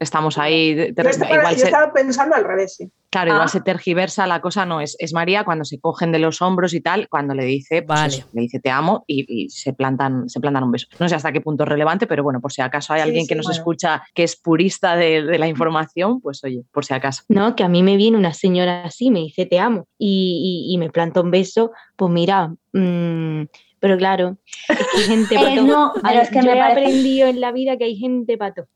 [0.00, 0.47] estamos ahí.
[0.50, 2.90] De- Yo estaba, igual yo se- estaba pensando al revés, sí.
[3.10, 3.48] Claro, igual Ah.
[3.48, 6.82] se tergiversa la cosa, no, es, es María cuando se cogen de los hombros y
[6.82, 8.14] tal, cuando le dice, pues Vale.
[8.16, 10.88] eso, le dice te amo y, y se plantan, se plantan un beso.
[11.00, 13.22] No sé hasta qué punto es relevante, pero bueno, por si acaso hay Sí, alguien
[13.24, 13.58] sí, que nos bueno.
[13.58, 17.22] escucha que es purista de, de la información, pues oye, por si acaso.
[17.28, 20.74] No, que a mí me viene una señora así, me dice te amo y, y-
[20.74, 23.42] y me planta un beso, pues mira, mm,
[23.80, 24.36] pero claro,
[24.68, 25.62] es que hay gente Eh, pato.
[25.62, 28.36] no, pero es que Yo me he parece- aprendido en la vida que hay gente
[28.38, 28.66] pato.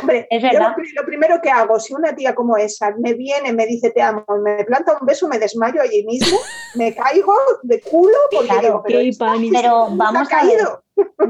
[0.00, 0.68] Hombre, Es yo verdad.
[0.70, 3.90] lo, pri- lo primero que hago, si una tía como esa me viene, me dice
[3.90, 6.38] te amo, me planta un beso, me desmayo allí mismo,
[6.74, 9.54] me caigo de culo porque Claro, digo, pero qué esta pánico.
[9.56, 10.58] Pero vamos a ver.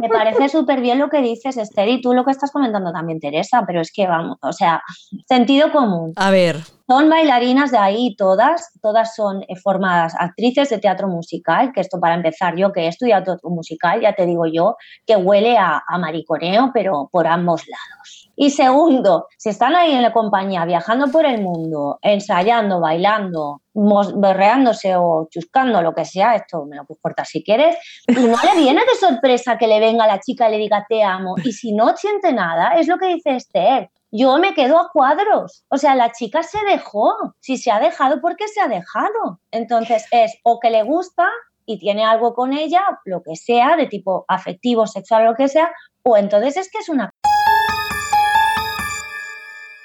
[0.01, 3.21] Me parece súper bien lo que dices, Esther, y tú lo que estás comentando también,
[3.21, 4.83] Teresa, pero es que vamos, o sea,
[5.27, 6.13] sentido común.
[6.17, 11.73] A ver, Son bailarinas de ahí todas, todas son eh, formadas actrices de teatro musical,
[11.73, 14.77] que esto para empezar, yo que he estudiado teatro musical, ya te digo yo,
[15.07, 18.28] que huele a, a mariconeo, pero por ambos lados.
[18.41, 24.95] Y segundo, si están ahí en la compañía, viajando por el mundo, ensayando, bailando, berreándose
[24.95, 28.61] o chuscando, lo que sea, esto me lo puedes cortar si quieres, y no le
[28.61, 31.73] viene de sorpresa que le venga la chica y le diga te amo, y si
[31.73, 35.65] no siente nada, es lo que dice Esther, yo me quedo a cuadros.
[35.69, 37.13] O sea, la chica se dejó.
[37.41, 39.41] Si se ha dejado, ¿por qué se ha dejado?
[39.51, 41.29] Entonces es o que le gusta
[41.67, 45.71] y tiene algo con ella, lo que sea, de tipo afectivo, sexual, lo que sea,
[46.03, 47.11] o entonces es que es una...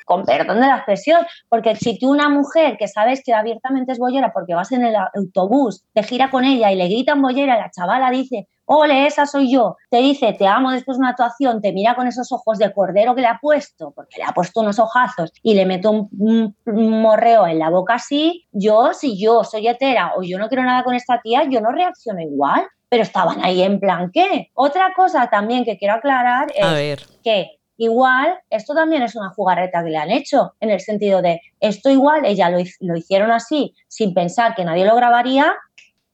[0.05, 3.99] Con perdón de la expresión, porque si tú una mujer que sabes que abiertamente es
[3.99, 7.59] bollera porque vas en el autobús, te gira con ella y le gritan bollera y
[7.59, 11.61] la chavala dice, ole, esa soy yo, te dice, te amo después de una actuación,
[11.61, 14.61] te mira con esos ojos de cordero que le ha puesto, porque le ha puesto
[14.61, 19.19] unos ojazos y le meto un, un- un morreo en la boca así, yo, si
[19.21, 22.63] yo soy hetera o yo no quiero nada con esta tía, yo no reacciono igual.
[22.89, 24.51] Pero estaban ahí en plan, ¿qué?
[24.53, 26.99] Otra cosa también que quiero aclarar es a ver.
[27.23, 31.41] que igual esto también es una jugarreta que le han hecho, en el sentido de
[31.59, 35.53] esto igual ella lo, lo hicieron así sin pensar que nadie lo grabaría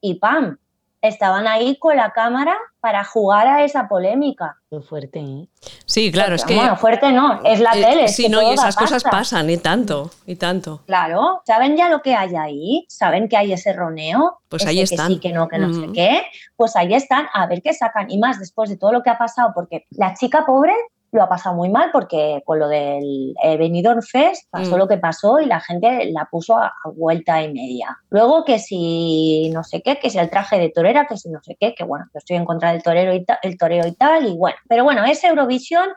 [0.02, 0.58] y ¡pam!
[1.02, 4.58] Estaban ahí con la cámara para jugar a esa polémica.
[4.70, 5.48] Qué fuerte, ¿eh?
[5.86, 6.56] Sí, claro, es que.
[6.56, 8.04] Bueno, fuerte no, es la eh, tele.
[8.04, 9.18] es sí, que no, y esas cosas pasa.
[9.18, 10.82] pasan, y tanto, y tanto.
[10.88, 12.86] Claro, ¿saben ya lo que hay ahí?
[12.90, 14.40] ¿Saben que hay ese roneo?
[14.50, 15.08] Pues Ese ahí que están.
[15.08, 16.24] sí, que no, que no sé qué.
[16.58, 18.12] Pues ahí están, a ver qué sacan.
[18.12, 20.74] Y más después de todo lo que ha pasado, porque la chica pobre
[21.12, 24.80] lo ha pasado muy mal porque con lo del eh, Benidorm Fest pasó Mm.
[24.80, 27.98] lo que pasó y la gente la puso a, vuelta y media.
[28.10, 31.40] Luego que si no sé qué, que si el traje de torera, que si no
[31.42, 33.94] sé qué, que bueno, yo estoy en contra del torero y ta- el toreo y
[33.94, 34.58] tal, y bueno.
[34.68, 35.88] Pero bueno, ese Eurovisión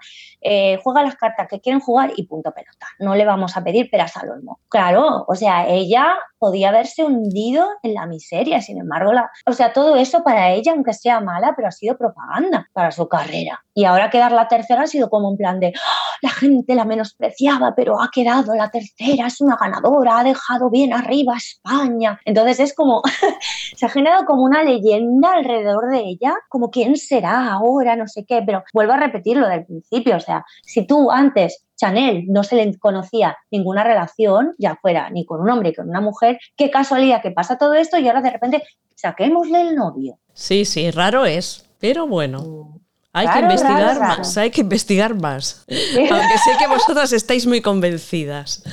[0.40, 2.86] eh, juega las cartas que quieren jugar y punto pelota.
[2.98, 4.60] No le vamos a pedir peras al olmo.
[4.68, 9.72] Claro, o sea, ella podía haberse hundido en la miseria, sin embargo, la, o sea,
[9.72, 13.62] todo eso para ella, aunque sea mala, pero ha sido propaganda para su carrera.
[13.74, 16.84] Y ahora quedar la tercera ha sido como un plan de "Ah, la gente la
[16.84, 22.20] menospreciaba, pero ha quedado la tercera, es una ganadora, ha dejado bien arriba a España.
[22.24, 23.02] Entonces es como,
[23.76, 28.24] se ha generado como una leyenda alrededor de ella, como quién será ahora, no sé
[28.26, 32.44] qué, pero vuelvo a repetir lo del principio, o sea, si tú antes Chanel no
[32.44, 36.38] se le conocía ninguna relación, ya fuera ni con un hombre ni con una mujer,
[36.56, 38.62] qué casualidad que pasa todo esto y ahora de repente
[38.94, 40.18] saquémosle el novio.
[40.32, 42.81] Sí, sí, raro es, pero bueno.
[43.14, 44.18] Hay que investigar raro, raro.
[44.18, 45.64] más, hay que investigar más.
[45.68, 48.64] Aunque sé que vosotras estáis muy convencidas.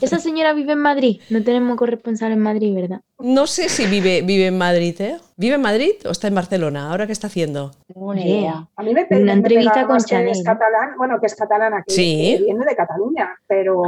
[0.00, 1.20] Esa señora vive en Madrid.
[1.28, 3.00] No tenemos corresponsal en Madrid, ¿verdad?
[3.18, 5.18] No sé si vive, vive en Madrid, ¿eh?
[5.36, 6.90] ¿Vive en Madrid o está en Barcelona?
[6.90, 7.72] ¿Ahora qué está haciendo?
[7.92, 8.66] Tengo una idea.
[8.74, 11.84] A mí me Una entrevista con más que Chanel, Es catalán, bueno, que es catalana,
[11.86, 12.36] que, Sí.
[12.38, 13.82] que viene de Cataluña, pero,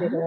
[0.00, 0.18] pero,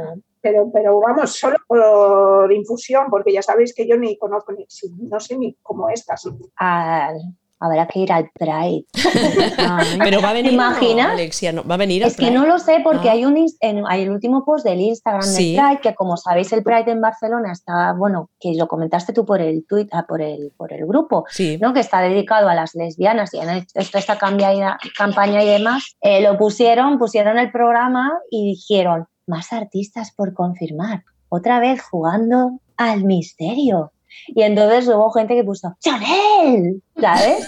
[0.41, 4.65] pero, pero vamos, solo por infusión, porque ya sabéis que yo ni conozco, ni,
[5.07, 6.29] no sé ni cómo es casi.
[6.59, 7.11] Ah,
[7.59, 8.85] habrá que ir al Pride.
[10.03, 10.51] Pero va a venir.
[10.51, 11.07] ¿Te o no, imaginas?
[11.13, 12.03] Alexia, no, va a venir.
[12.03, 13.13] al Es que no lo sé porque Ah.
[13.13, 15.55] hay un en- hay el último post del Instagram Sí.
[15.55, 19.25] del Pride, que como sabéis el Pride en Barcelona está, bueno, que lo comentaste tú
[19.25, 21.57] por el tweet, ah, por el, por el grupo, Sí.
[21.61, 21.73] ¿no?
[21.73, 23.39] que está dedicado a las lesbianas y
[23.75, 29.51] hecho esta cambia- campaña y demás, eh, lo pusieron, pusieron el programa y dijeron, más
[29.51, 33.91] artistas por confirmar, otra vez jugando al misterio.
[34.27, 36.81] Y entonces hubo gente que puso, ¡Chanel!
[36.99, 37.47] ¿Sabes?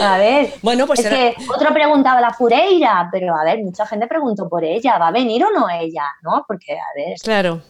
[0.00, 3.86] A ver, Bueno, pues es será- que otro preguntaba la Fureira, pero a ver, mucha
[3.86, 6.04] gente preguntó por ella, ¿va a venir o no ella?
[6.22, 6.44] ¿No?
[6.48, 7.60] Porque, a ver, Claro.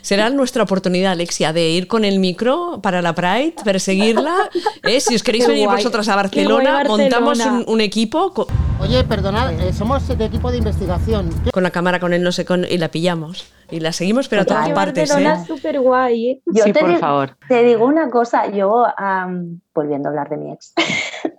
[0.00, 4.34] Será nuestra oportunidad, Alexia, de ir con el micro para la Pride, perseguirla.
[4.82, 5.00] ¿eh?
[5.00, 5.76] Si os queréis Qué venir guay.
[5.78, 7.64] vosotras a Qué guay Barcelona, montamos un, Barcelona.
[7.68, 8.46] un equipo co-
[8.80, 11.30] Oye, perdonad, eh, somos de equipo de investigación.
[11.44, 13.46] ¿Qué- con la cámara, con el no sé, con, y la pillamos.
[13.70, 14.74] Y la seguimos, pero a todas Total.
[14.74, 15.08] partes.
[15.08, 15.40] Barcelona ¿eh?
[15.42, 16.42] es súper guay, ¿eh?
[16.46, 17.36] yo sí, te, por di- favor.
[17.48, 20.74] te digo una cosa, yo, am, volviendo a hablar de mi ex,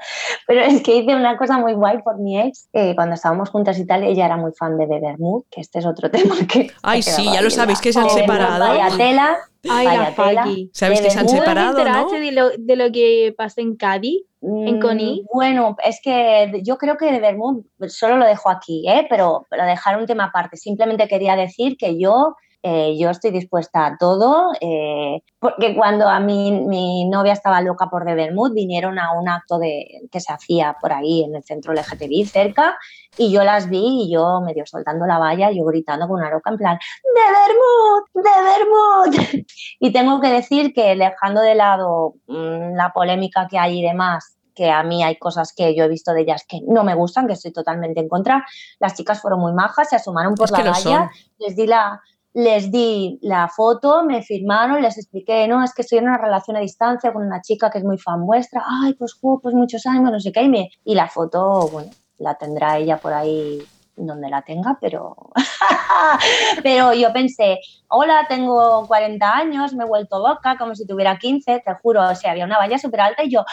[0.48, 3.78] pero es que hice una cosa muy guay por mi ex, eh, cuando estábamos juntas
[3.80, 6.72] y tal, ella era muy fan de Bebermood, que este es otro tema que...
[6.82, 8.68] Ay, sí, ya lo sabéis que se han separado.
[8.68, 9.38] Vaya tela,
[9.70, 10.46] Ay, vaya la tela.
[10.74, 12.20] ¿Sabéis que se han de verdad, ¿No te separado, no?
[12.20, 14.24] de lo, de lo que pasó en Cádiz?
[14.42, 15.26] ¿En Mm, Conil?
[15.34, 19.08] Bueno, es que yo creo que de Bermud solo lo dejo aquí, ¿eh?
[19.10, 20.58] pero para dejar un tema aparte.
[20.58, 26.22] Simplemente quería decir que yo, eh, yo estoy dispuesta a todo, eh, porque cuando a
[26.22, 30.32] mí mi novia estaba loca por de Bermud, vinieron a un acto de, que se
[30.32, 32.78] hacía por ahí en el centro LGTBI cerca
[33.18, 36.52] y yo las vi y yo medio soltando la valla, yo gritando con una loca
[36.52, 38.24] en plan, ¡de Bermud!
[38.24, 39.46] ¡de Bermud!
[39.82, 44.38] Y tengo que decir que dejando de lado mm, la polémica que hay y demás,
[44.56, 47.28] que a mí hay cosas que yo he visto de ellas que no me gustan,
[47.28, 48.46] que estoy totalmente en contra,
[48.80, 52.02] las chicas fueron muy majas, se asomaron por Es la valla, les di la
[52.34, 56.58] les di la foto, me firmaron, les expliqué, no, es que estoy en una relación
[56.58, 59.86] a distancia con una chica que es muy fan vuestra, ay, pues, jo, pues muchos
[59.86, 63.62] años, no sé qué, y, me- y la foto, bueno, la tendrá ella por ahí
[63.96, 65.16] donde la tenga, pero,
[66.64, 71.64] pero yo pensé, hola, tengo 40 años, me he vuelto loca, como si tuviera 15,
[71.66, 73.44] te juro, o sea, había una valla súper alta y yo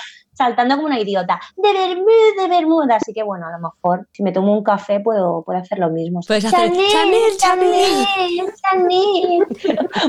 [0.40, 4.22] saltando como una idiota, de Bermuda, de Bermuda, así que bueno, a lo mejor si
[4.22, 6.20] me tomo un café puedo, puedo hacer lo mismo.
[6.26, 8.06] Puedes hacer, Chanel, Chanel.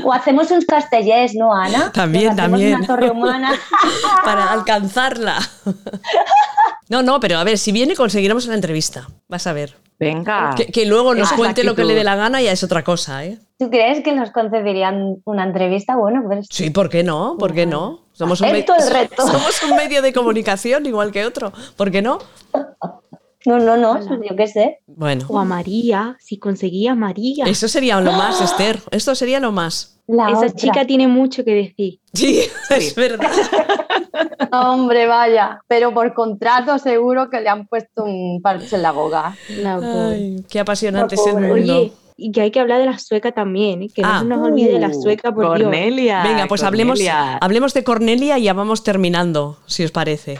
[0.04, 1.92] O hacemos uns castellers, ¿no, Ana?
[1.94, 2.76] También, también.
[2.76, 3.52] Una torre humana.
[4.24, 5.38] Para alcanzarla.
[6.88, 9.08] No, no, pero a ver, si viene conseguiremos una entrevista.
[9.28, 9.76] Vas a ver.
[10.06, 10.54] Venga.
[10.56, 13.24] Que, que luego nos cuente lo que le dé la gana ya es otra cosa,
[13.24, 13.38] ¿eh?
[13.58, 15.96] ¿Tú crees que nos concederían una entrevista?
[15.96, 17.36] Bueno, pues Sí, ¿por qué no?
[17.38, 18.00] ¿Por qué no?
[18.12, 19.22] Somos un, me- Acepto el reto.
[19.26, 21.52] somos un medio de comunicación igual que otro.
[21.76, 22.18] ¿Por qué no?
[23.46, 24.18] no, no, no, Hola.
[24.28, 24.78] yo qué sé.
[24.86, 27.44] Bueno, O a María, si conseguía a María.
[27.46, 28.80] eso sería lo más, Esther.
[28.90, 30.00] Esto sería lo más.
[30.08, 30.52] La Esa otra.
[30.54, 32.00] chica tiene mucho que decir.
[32.12, 33.30] Sí, es verdad.
[34.52, 39.34] Hombre, vaya, pero por contrato seguro que le han puesto un parche en la.
[40.10, 41.54] Ay, qué apasionante La es el mundo.
[41.54, 43.88] Oye, y que hay que hablar de la sueca también, ¿eh?
[43.92, 44.14] que Ah.
[44.14, 45.68] no se nos olvide de la sueca, por Dios.
[45.68, 46.22] Cornelia.
[46.22, 47.38] Venga, pues hablemos, Cornelia.
[47.38, 50.38] hablemos de Cornelia y ya vamos terminando, si os parece.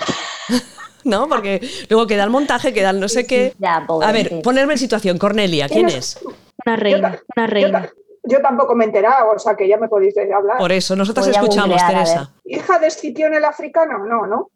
[1.04, 1.28] ¿No?
[1.28, 3.54] Porque luego queda el montaje, queda el no sé qué.
[3.62, 5.18] A ver, ponerme en situación.
[5.18, 6.20] Cornelia, ¿quién es?
[6.64, 7.90] Una reina, una reina.
[8.24, 10.58] Yo tampoco me he enterado, o sea que ya me podéis hablar.
[10.58, 12.34] Por eso, nosotras Voy a escuchamos, googlear, Teresa.
[12.44, 14.04] ¿Hija de Escipión el africano?
[14.06, 14.50] No, ¿no?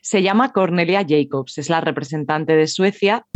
[0.00, 3.26] Se llama Cornelia Jacobs, es la representante de Suecia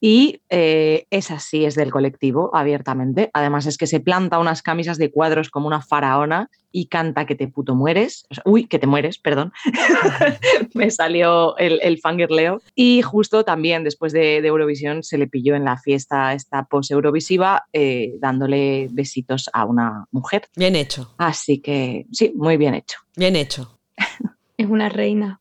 [0.00, 3.30] y eh, es así, es del colectivo abiertamente.
[3.32, 7.34] Además es que se planta unas camisas de cuadros como una faraona y canta que
[7.34, 8.26] te puto mueres.
[8.30, 9.52] O sea, uy, que te mueres, perdón.
[10.74, 12.62] Me salió el, el fangirleo.
[12.74, 17.66] Y justo también después de, de Eurovisión se le pilló en la fiesta esta post-eurovisiva
[17.72, 20.48] eh, dándole besitos a una mujer.
[20.56, 22.98] Bien hecho, Así que sí, muy bien hecho.
[23.16, 23.78] bien hecho.
[24.56, 25.40] Es una reina.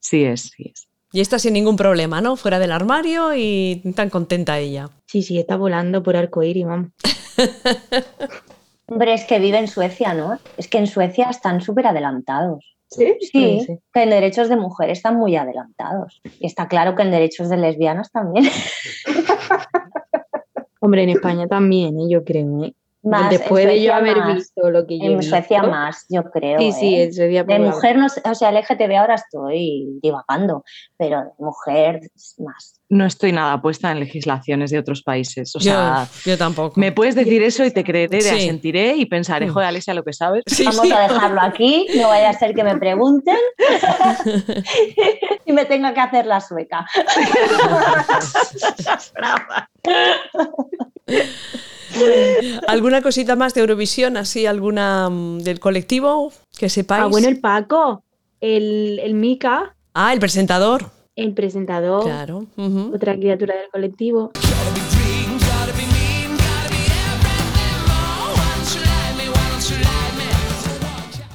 [0.00, 0.88] Sí es, sí es.
[1.14, 2.34] Y está sin ningún problema, ¿no?
[2.34, 4.90] Fuera del armario y tan contenta ella.
[5.06, 6.90] Sí, sí, está volando por arcoíris, vamos.
[8.88, 10.40] Hombre, es que vive en Suecia, ¿no?
[10.56, 12.64] Es que en Suecia están súper adelantados.
[12.90, 13.16] ¿Sí?
[13.20, 13.78] Sí, sí.
[13.92, 16.20] que en derechos de mujer están muy adelantados.
[16.40, 18.46] Y está claro que en derechos de lesbianas también.
[20.80, 22.08] Hombre, en España también, ¿eh?
[22.10, 22.64] yo creo.
[22.64, 22.74] ¿eh?
[23.04, 24.34] Más, Después en de yo haber más.
[24.34, 25.70] visto lo que yo En Suecia visto.
[25.76, 26.58] más, yo creo.
[26.58, 27.04] Sí, sí, ¿eh?
[27.04, 30.64] en Suecia De mujer, no sé, o sea, LGTB ahora estoy divagando,
[30.96, 32.00] pero de mujer
[32.38, 32.80] más.
[32.88, 35.54] No estoy nada puesta en legislaciones de otros países.
[35.56, 36.78] O yo, sea, yo tampoco.
[36.78, 39.52] me puedes decir eso y te creeré, te asentiré y pensaré, Mm.
[39.52, 40.42] joder, Alexia, lo que sabes.
[40.46, 40.92] Sí, Vamos sí.
[40.92, 43.36] a dejarlo aquí, no vaya a ser que me pregunten
[45.46, 46.86] y me tenga que hacer la sueca.
[52.68, 54.16] ¿Alguna cosita más de Eurovisión?
[54.16, 57.04] ¿Así alguna mm, del colectivo que sepáis.
[57.04, 58.04] Ah, bueno, el Paco,
[58.40, 60.90] el, el Mica, Ah, el presentador.
[61.16, 62.46] el presentador, Claro.
[62.92, 64.32] otra criatura del colectivo.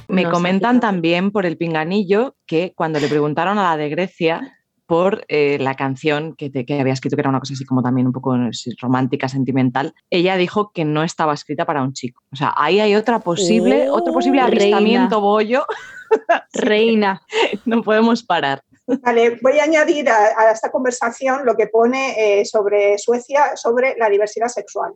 [0.08, 4.58] Me No comentan también por el pinganillo que cuando le preguntaron a la de Grecia
[4.90, 7.80] por eh, la canción que, te- que había escrito, que era una cosa así como
[7.80, 8.36] también un poco
[8.80, 12.22] romántica, sentimental, ella dijo que no estaba escrita para un chico.
[12.32, 14.48] O sea, ahí hay otra posible, Oh, otro posible reina.
[14.48, 15.64] avistamiento bollo.
[16.52, 17.22] Reina.
[17.66, 18.62] no podemos parar.
[18.86, 23.94] Vale, voy a añadir a, a esta conversación lo que pone eh, sobre Suecia, sobre
[23.96, 24.92] la diversidad sexual.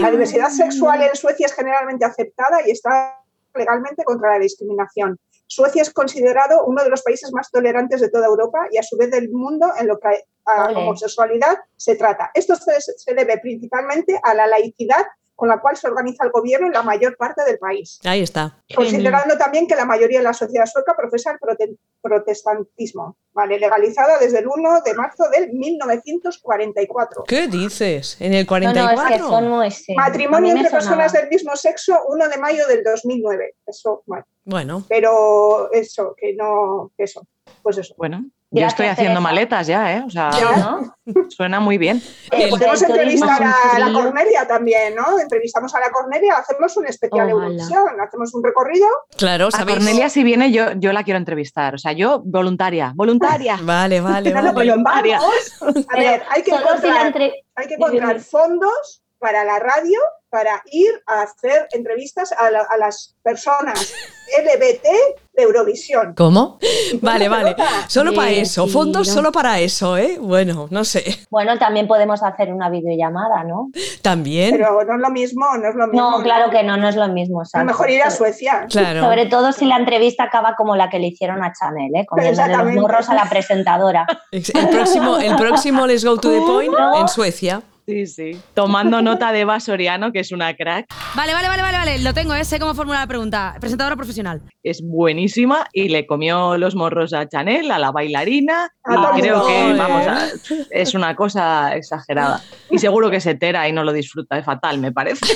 [0.00, 3.16] La diversidad sexual en Suecia es generalmente aceptada y está
[3.54, 5.16] legalmente contra la discriminación.
[5.50, 8.96] Suecia es considerado uno de los países más tolerantes de toda Europa y a su
[8.96, 10.76] vez del mundo en lo que a Ole.
[10.76, 12.30] homosexualidad se trata.
[12.34, 15.04] Esto se, se debe principalmente a la laicidad
[15.40, 18.58] con la cual se organiza el gobierno en la mayor parte del país, Ahí está.
[18.76, 23.58] considerando también que la mayoría de la sociedad sueca profesa el prote- protestantismo, ¿vale?
[23.58, 27.24] legalizada desde el 1 de marzo del 1944.
[27.26, 28.16] ¿Qué dices?
[28.20, 29.40] ¿En el No, 44?
[29.40, 29.94] no, es que.
[29.94, 33.54] A Matrimonio entre personas del mismo sexo, 1 de mayo del 2009.
[33.66, 37.26] Eso, bueno, Bueno, pero eso, que no, que eso,
[37.62, 37.94] pues eso.
[37.96, 39.20] Bueno, yo estoy haciendo Teresa.
[39.20, 40.02] maletas ya, ¿eh?
[40.06, 40.56] O sea, Ya.
[40.56, 40.96] ¿no?
[41.28, 42.02] suena muy bien.
[42.30, 43.92] Eh, podemos entrevistar a la.
[43.92, 45.18] Cornelia también, ¿no?
[45.18, 47.30] Entrevistamos a la Cornelia, hacemos un especial Ojalá.
[47.46, 48.86] Eurovisión, hacemos un recorrido.
[49.16, 49.78] claro, A ¿sabéis?
[49.78, 51.74] Cornelia, si viene, yo, yo la quiero entrevistar.
[51.74, 53.56] O sea, yo voluntaria, voluntaria.
[53.62, 54.74] Vale, vale, vale.
[54.76, 55.86] vamos.
[55.88, 58.20] A ver, hay que encontrar, entre- hay que Dime, encontrar dime.
[58.24, 59.98] fondos para la radio
[60.30, 63.92] para ir a hacer entrevistas a, la- a las personas
[64.40, 64.84] LGBT
[65.32, 66.14] de Eurovisión.
[66.16, 66.58] ¿Cómo?
[67.02, 67.56] Vale, vale.
[67.88, 69.14] Solo para eso, sí, fondos ¿no?
[69.14, 70.18] solo para eso, ¿eh?
[70.20, 71.26] Bueno, no sé.
[71.30, 73.70] Bueno, también podemos hacer una videollamada, ¿no?
[74.02, 74.52] También.
[74.52, 76.10] Pero no es lo mismo, no es lo mismo.
[76.18, 77.38] No, claro que no, no es lo mismo.
[77.38, 77.66] A lo exacto.
[77.66, 78.66] mejor ir a Suecia.
[78.70, 79.02] Claro.
[79.02, 82.06] Sobre todo si la entrevista acaba como la que le hicieron a Chanel, ¿eh?
[82.06, 84.06] comiéndole los morros a la presentadora.
[84.30, 87.62] El próximo, el próximo Let's Go to the Point en Suecia.
[87.90, 88.40] Sí, sí.
[88.54, 91.98] Tomando nota de Eva Soriano, que es una crack, Vale, vale, vale, vale, vale.
[91.98, 92.44] Lo tengo, ¿eh?
[92.44, 93.56] sé cómo formular la pregunta.
[93.58, 94.40] Presentadora profesional.
[94.62, 98.70] es buenísima y le comió los morros a Chanel, a la bailarina.
[98.84, 100.28] A y creo que, vamos, a-
[100.70, 102.40] es una cosa exagerada.
[102.70, 105.26] Y seguro que se entera y no lo disfruta de fatal, me parece.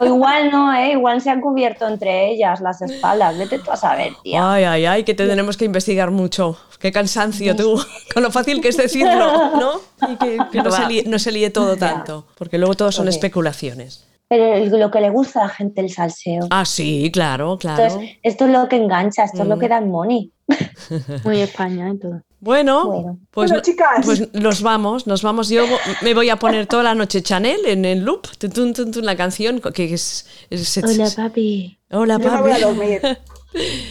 [0.00, 0.92] O igual no, ¿eh?
[0.92, 3.38] Igual se han cubierto entre ellas las espaldas.
[3.38, 4.52] Vete tú a saber, tía.
[4.54, 6.58] Ay, ay, ay, que te tenemos que investigar mucho.
[6.80, 7.80] Qué cansancio tú,
[8.14, 9.80] con lo fácil que es decirlo, ¿no?
[10.10, 13.08] Y que, que no, se líe, no se líe todo tanto, porque luego todo son
[13.08, 14.04] especulaciones.
[14.28, 16.46] Pero el- lo que le gusta a la gente el salseo.
[16.50, 17.82] Ah, sí, claro, claro.
[17.84, 19.60] Entonces, esto es lo que engancha, esto es lo Mm.
[19.60, 20.30] que da money.
[21.24, 22.22] Muy España y todo.
[22.40, 23.18] Bueno, Bueno.
[23.30, 24.04] pues, Bueno, chicas.
[24.04, 25.48] pues nos vamos, nos vamos.
[25.48, 25.64] Yo
[26.02, 29.04] me voy a poner toda la noche Chanel en el loop, tun, tun, tun, tun,
[29.06, 30.26] la canción que es...
[30.50, 31.78] es- es- Hola, papi.
[31.90, 32.62] Hola, Yo me voy a papi.
[32.64, 33.00] dormir.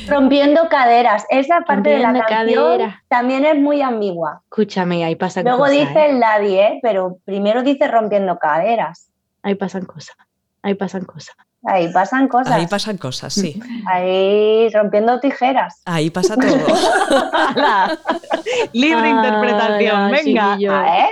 [0.07, 1.25] Rompiendo caderas.
[1.29, 2.95] Esa parte de la canción caderas.
[3.07, 4.41] también es muy ambigua.
[4.45, 5.73] Escúchame, ahí pasan Luego cosas.
[5.77, 6.09] dice ¿eh?
[6.09, 6.79] el nadie, ¿eh?
[6.81, 9.07] pero primero dice rompiendo caderas.
[9.41, 10.15] Ahí pasan cosas.
[10.61, 11.35] Ahí pasan cosas.
[11.65, 12.53] Ahí pasan cosas.
[12.53, 13.57] Ahí pasan cosas, sí.
[13.87, 15.81] Ahí rompiendo tijeras.
[15.85, 16.53] Ahí pasa todo.
[18.73, 20.51] Libre Ah, interpretación, no, venga.
[20.53, 20.73] chiquillo.
[20.73, 21.09] A ver.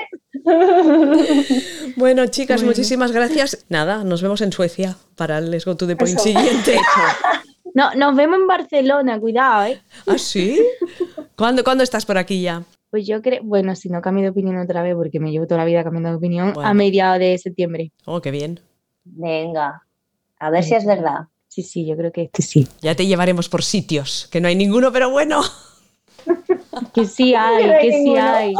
[1.95, 3.65] Bueno, chicas, muchísimas gracias.
[3.69, 6.23] Nada, nos vemos en Suecia para el Let's Go to the Point Eso.
[6.23, 6.77] siguiente.
[7.73, 9.81] No, nos vemos en Barcelona, cuidado, ¿eh?
[10.07, 10.61] ¿Ah, sí?
[11.37, 12.63] ¿Cuándo, ¿Cuándo estás por aquí ya?
[12.89, 15.59] Pues yo creo, bueno, si no cambio de opinión otra vez, porque me llevo toda
[15.59, 16.67] la vida cambiando de opinión, Bueno.
[16.69, 17.91] a mediados de septiembre.
[18.05, 18.59] Oh, qué bien.
[19.05, 19.83] Venga,
[20.39, 21.27] a ver si es verdad.
[21.47, 22.67] Sí, sí, yo creo que este sí.
[22.81, 25.41] Ya te llevaremos por sitios, que no hay ninguno, pero bueno.
[26.93, 28.53] Que sí hay, que sí hay.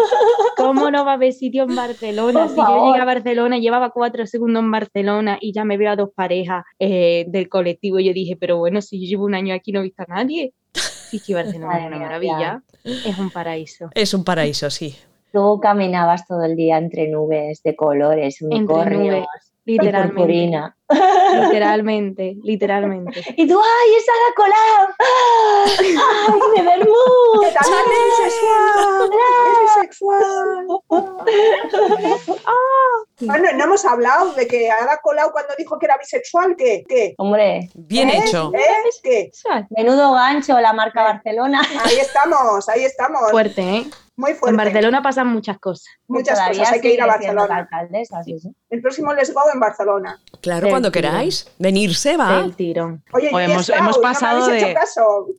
[0.57, 2.47] ¿Cómo no va a haber sitio en Barcelona?
[2.47, 5.91] Por si yo llegué a Barcelona, llevaba cuatro segundos en Barcelona y ya me veo
[5.91, 7.99] a dos parejas eh, del colectivo.
[7.99, 10.03] Y yo dije, pero bueno, si yo llevo un año aquí y no he visto
[10.03, 10.53] a nadie.
[11.11, 12.63] Y es que Barcelona es una maravilla.
[12.83, 13.89] Es un paraíso.
[13.93, 14.95] Es un paraíso, sí.
[15.33, 19.25] Luego caminabas todo el día entre nubes de colores, unicornios
[19.65, 20.13] Literalmente.
[20.15, 20.75] purpurina.
[21.43, 23.21] Literalmente, literalmente.
[23.37, 24.87] Y tú, ¡ay, es Ada Colau!
[26.27, 27.41] ¡Ay, de Bermud!
[27.41, 27.69] ¿Qué tal?
[28.09, 29.09] Bisexual,
[29.63, 30.67] bisexual.
[33.21, 36.83] Bueno, no hemos hablado de que Ada Colau cuando dijo que era bisexual, ¿qué?
[36.87, 37.13] ¿Qué?
[37.17, 38.23] Hombre, Bien ¿Eh?
[38.25, 38.51] hecho.
[38.53, 38.89] ¿Eh?
[39.03, 39.31] ¿Qué?
[39.69, 41.61] menudo gancho la marca Barcelona.
[41.85, 43.29] Ahí estamos, ahí estamos.
[43.31, 43.85] Fuerte, ¿eh?
[44.17, 44.57] Muy En fuerte.
[44.57, 45.87] Barcelona pasan muchas cosas.
[46.11, 46.73] Muchas Todavía cosas.
[46.73, 47.55] Hay que ir a Barcelona.
[47.57, 48.49] alcaldesa, sí, sí.
[48.69, 50.19] El próximo Les Go en Barcelona.
[50.41, 51.11] Claro, Del cuando tirón.
[51.11, 51.51] queráis.
[51.59, 52.41] Venirse va.
[52.41, 53.03] Del tirón.
[53.13, 54.75] Oye, O hemos- estado hemos no pasado habéis de-.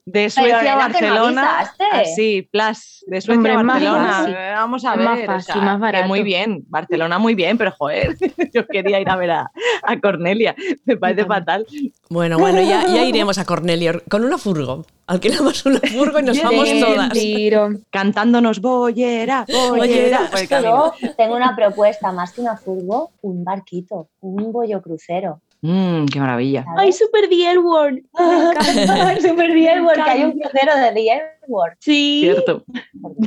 [0.06, 0.76] De Suecia a que no
[1.14, 1.72] Barcelona.
[1.92, 3.04] Así, plus.
[3.06, 4.12] De Suecia Hombre, a más Barcelona.
[4.12, 4.34] fácil.
[4.34, 5.04] Eh, Vamos a ver.
[5.04, 6.08] más o fácil, sea, más que barato.
[6.08, 6.64] muy bien.
[6.68, 8.16] Barcelona muy bien, pero joder,
[8.54, 9.50] yo quería ir a ver a,
[9.82, 10.54] a Cornelia.
[10.84, 11.66] Me parece fatal.
[12.10, 14.84] Bueno, bueno, ya, ya iremos a Cornelio con una furgo.
[15.06, 17.10] Alquilamos una furgo y nos vamos todas.
[17.12, 17.84] tirón.
[17.90, 20.28] Cantándonos bollera, bollera.
[20.30, 20.30] Bollera.
[20.62, 25.40] Yo tengo una propuesta, más que una furgo, un barquito, un bollo crucero.
[25.64, 26.64] Mm, qué maravilla.
[26.64, 26.80] ¿sabes?
[26.80, 28.02] ¡Ay, Super The World!
[29.20, 30.10] Súper bien, porque encanta.
[30.12, 31.76] hay un crucero de The Airworld.
[31.78, 32.20] Sí.
[32.22, 32.64] Cierto.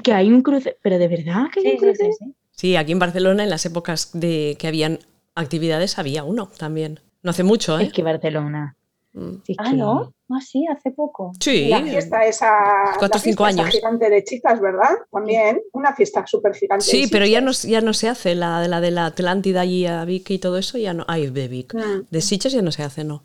[0.03, 0.77] Que hay un cruce.
[0.81, 2.33] Pero de verdad que hay Sí, un sí, sí, sí.
[2.51, 4.99] Sí, aquí en Barcelona, en las épocas de que habían
[5.35, 6.99] actividades, había uno también.
[7.23, 7.83] No hace mucho, ¿eh?
[7.85, 8.75] Es que Barcelona.
[9.13, 9.29] Mm.
[9.45, 10.13] sí, es Ah, que- ¿no?
[10.29, 11.33] Ah, sí, hace poco.
[11.39, 11.67] Sí.
[11.67, 12.51] La fiesta esa.
[12.97, 13.69] Cuatro o cinco años.
[13.69, 14.95] gigante de chicas, ¿verdad?
[15.11, 15.61] También.
[15.73, 16.85] Una fiesta súper gigante.
[16.85, 19.85] Sí, pero ya no, ya no se hace la de la de la Atlántida y
[19.85, 21.05] a Vic y todo eso, ya no.
[21.07, 21.75] Ay, de Vic.
[21.75, 22.07] Mm.
[22.09, 23.23] De Sitges ya no se hace, no.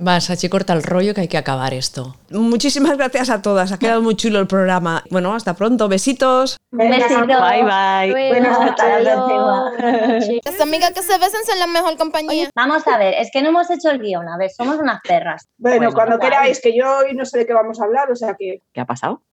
[0.00, 2.14] Va, Sachi, corta el rollo que hay que acabar esto.
[2.30, 5.02] Muchísimas gracias a todas, ha quedado muy chulo el programa.
[5.10, 6.56] Bueno, hasta pronto, besitos.
[6.70, 7.26] Un Venga, besito.
[7.26, 8.28] Bye, bye.
[8.28, 10.40] Buenas noches.
[10.44, 12.48] Las amigas que se besan son la mejor compañía.
[12.54, 14.28] Vamos a ver, es que no hemos hecho el guion.
[14.28, 15.48] A ver, somos unas perras.
[15.58, 18.14] Bueno, Bueno, cuando queráis, que yo hoy no sé de qué vamos a hablar, o
[18.14, 19.22] sea que ¿Qué ha pasado?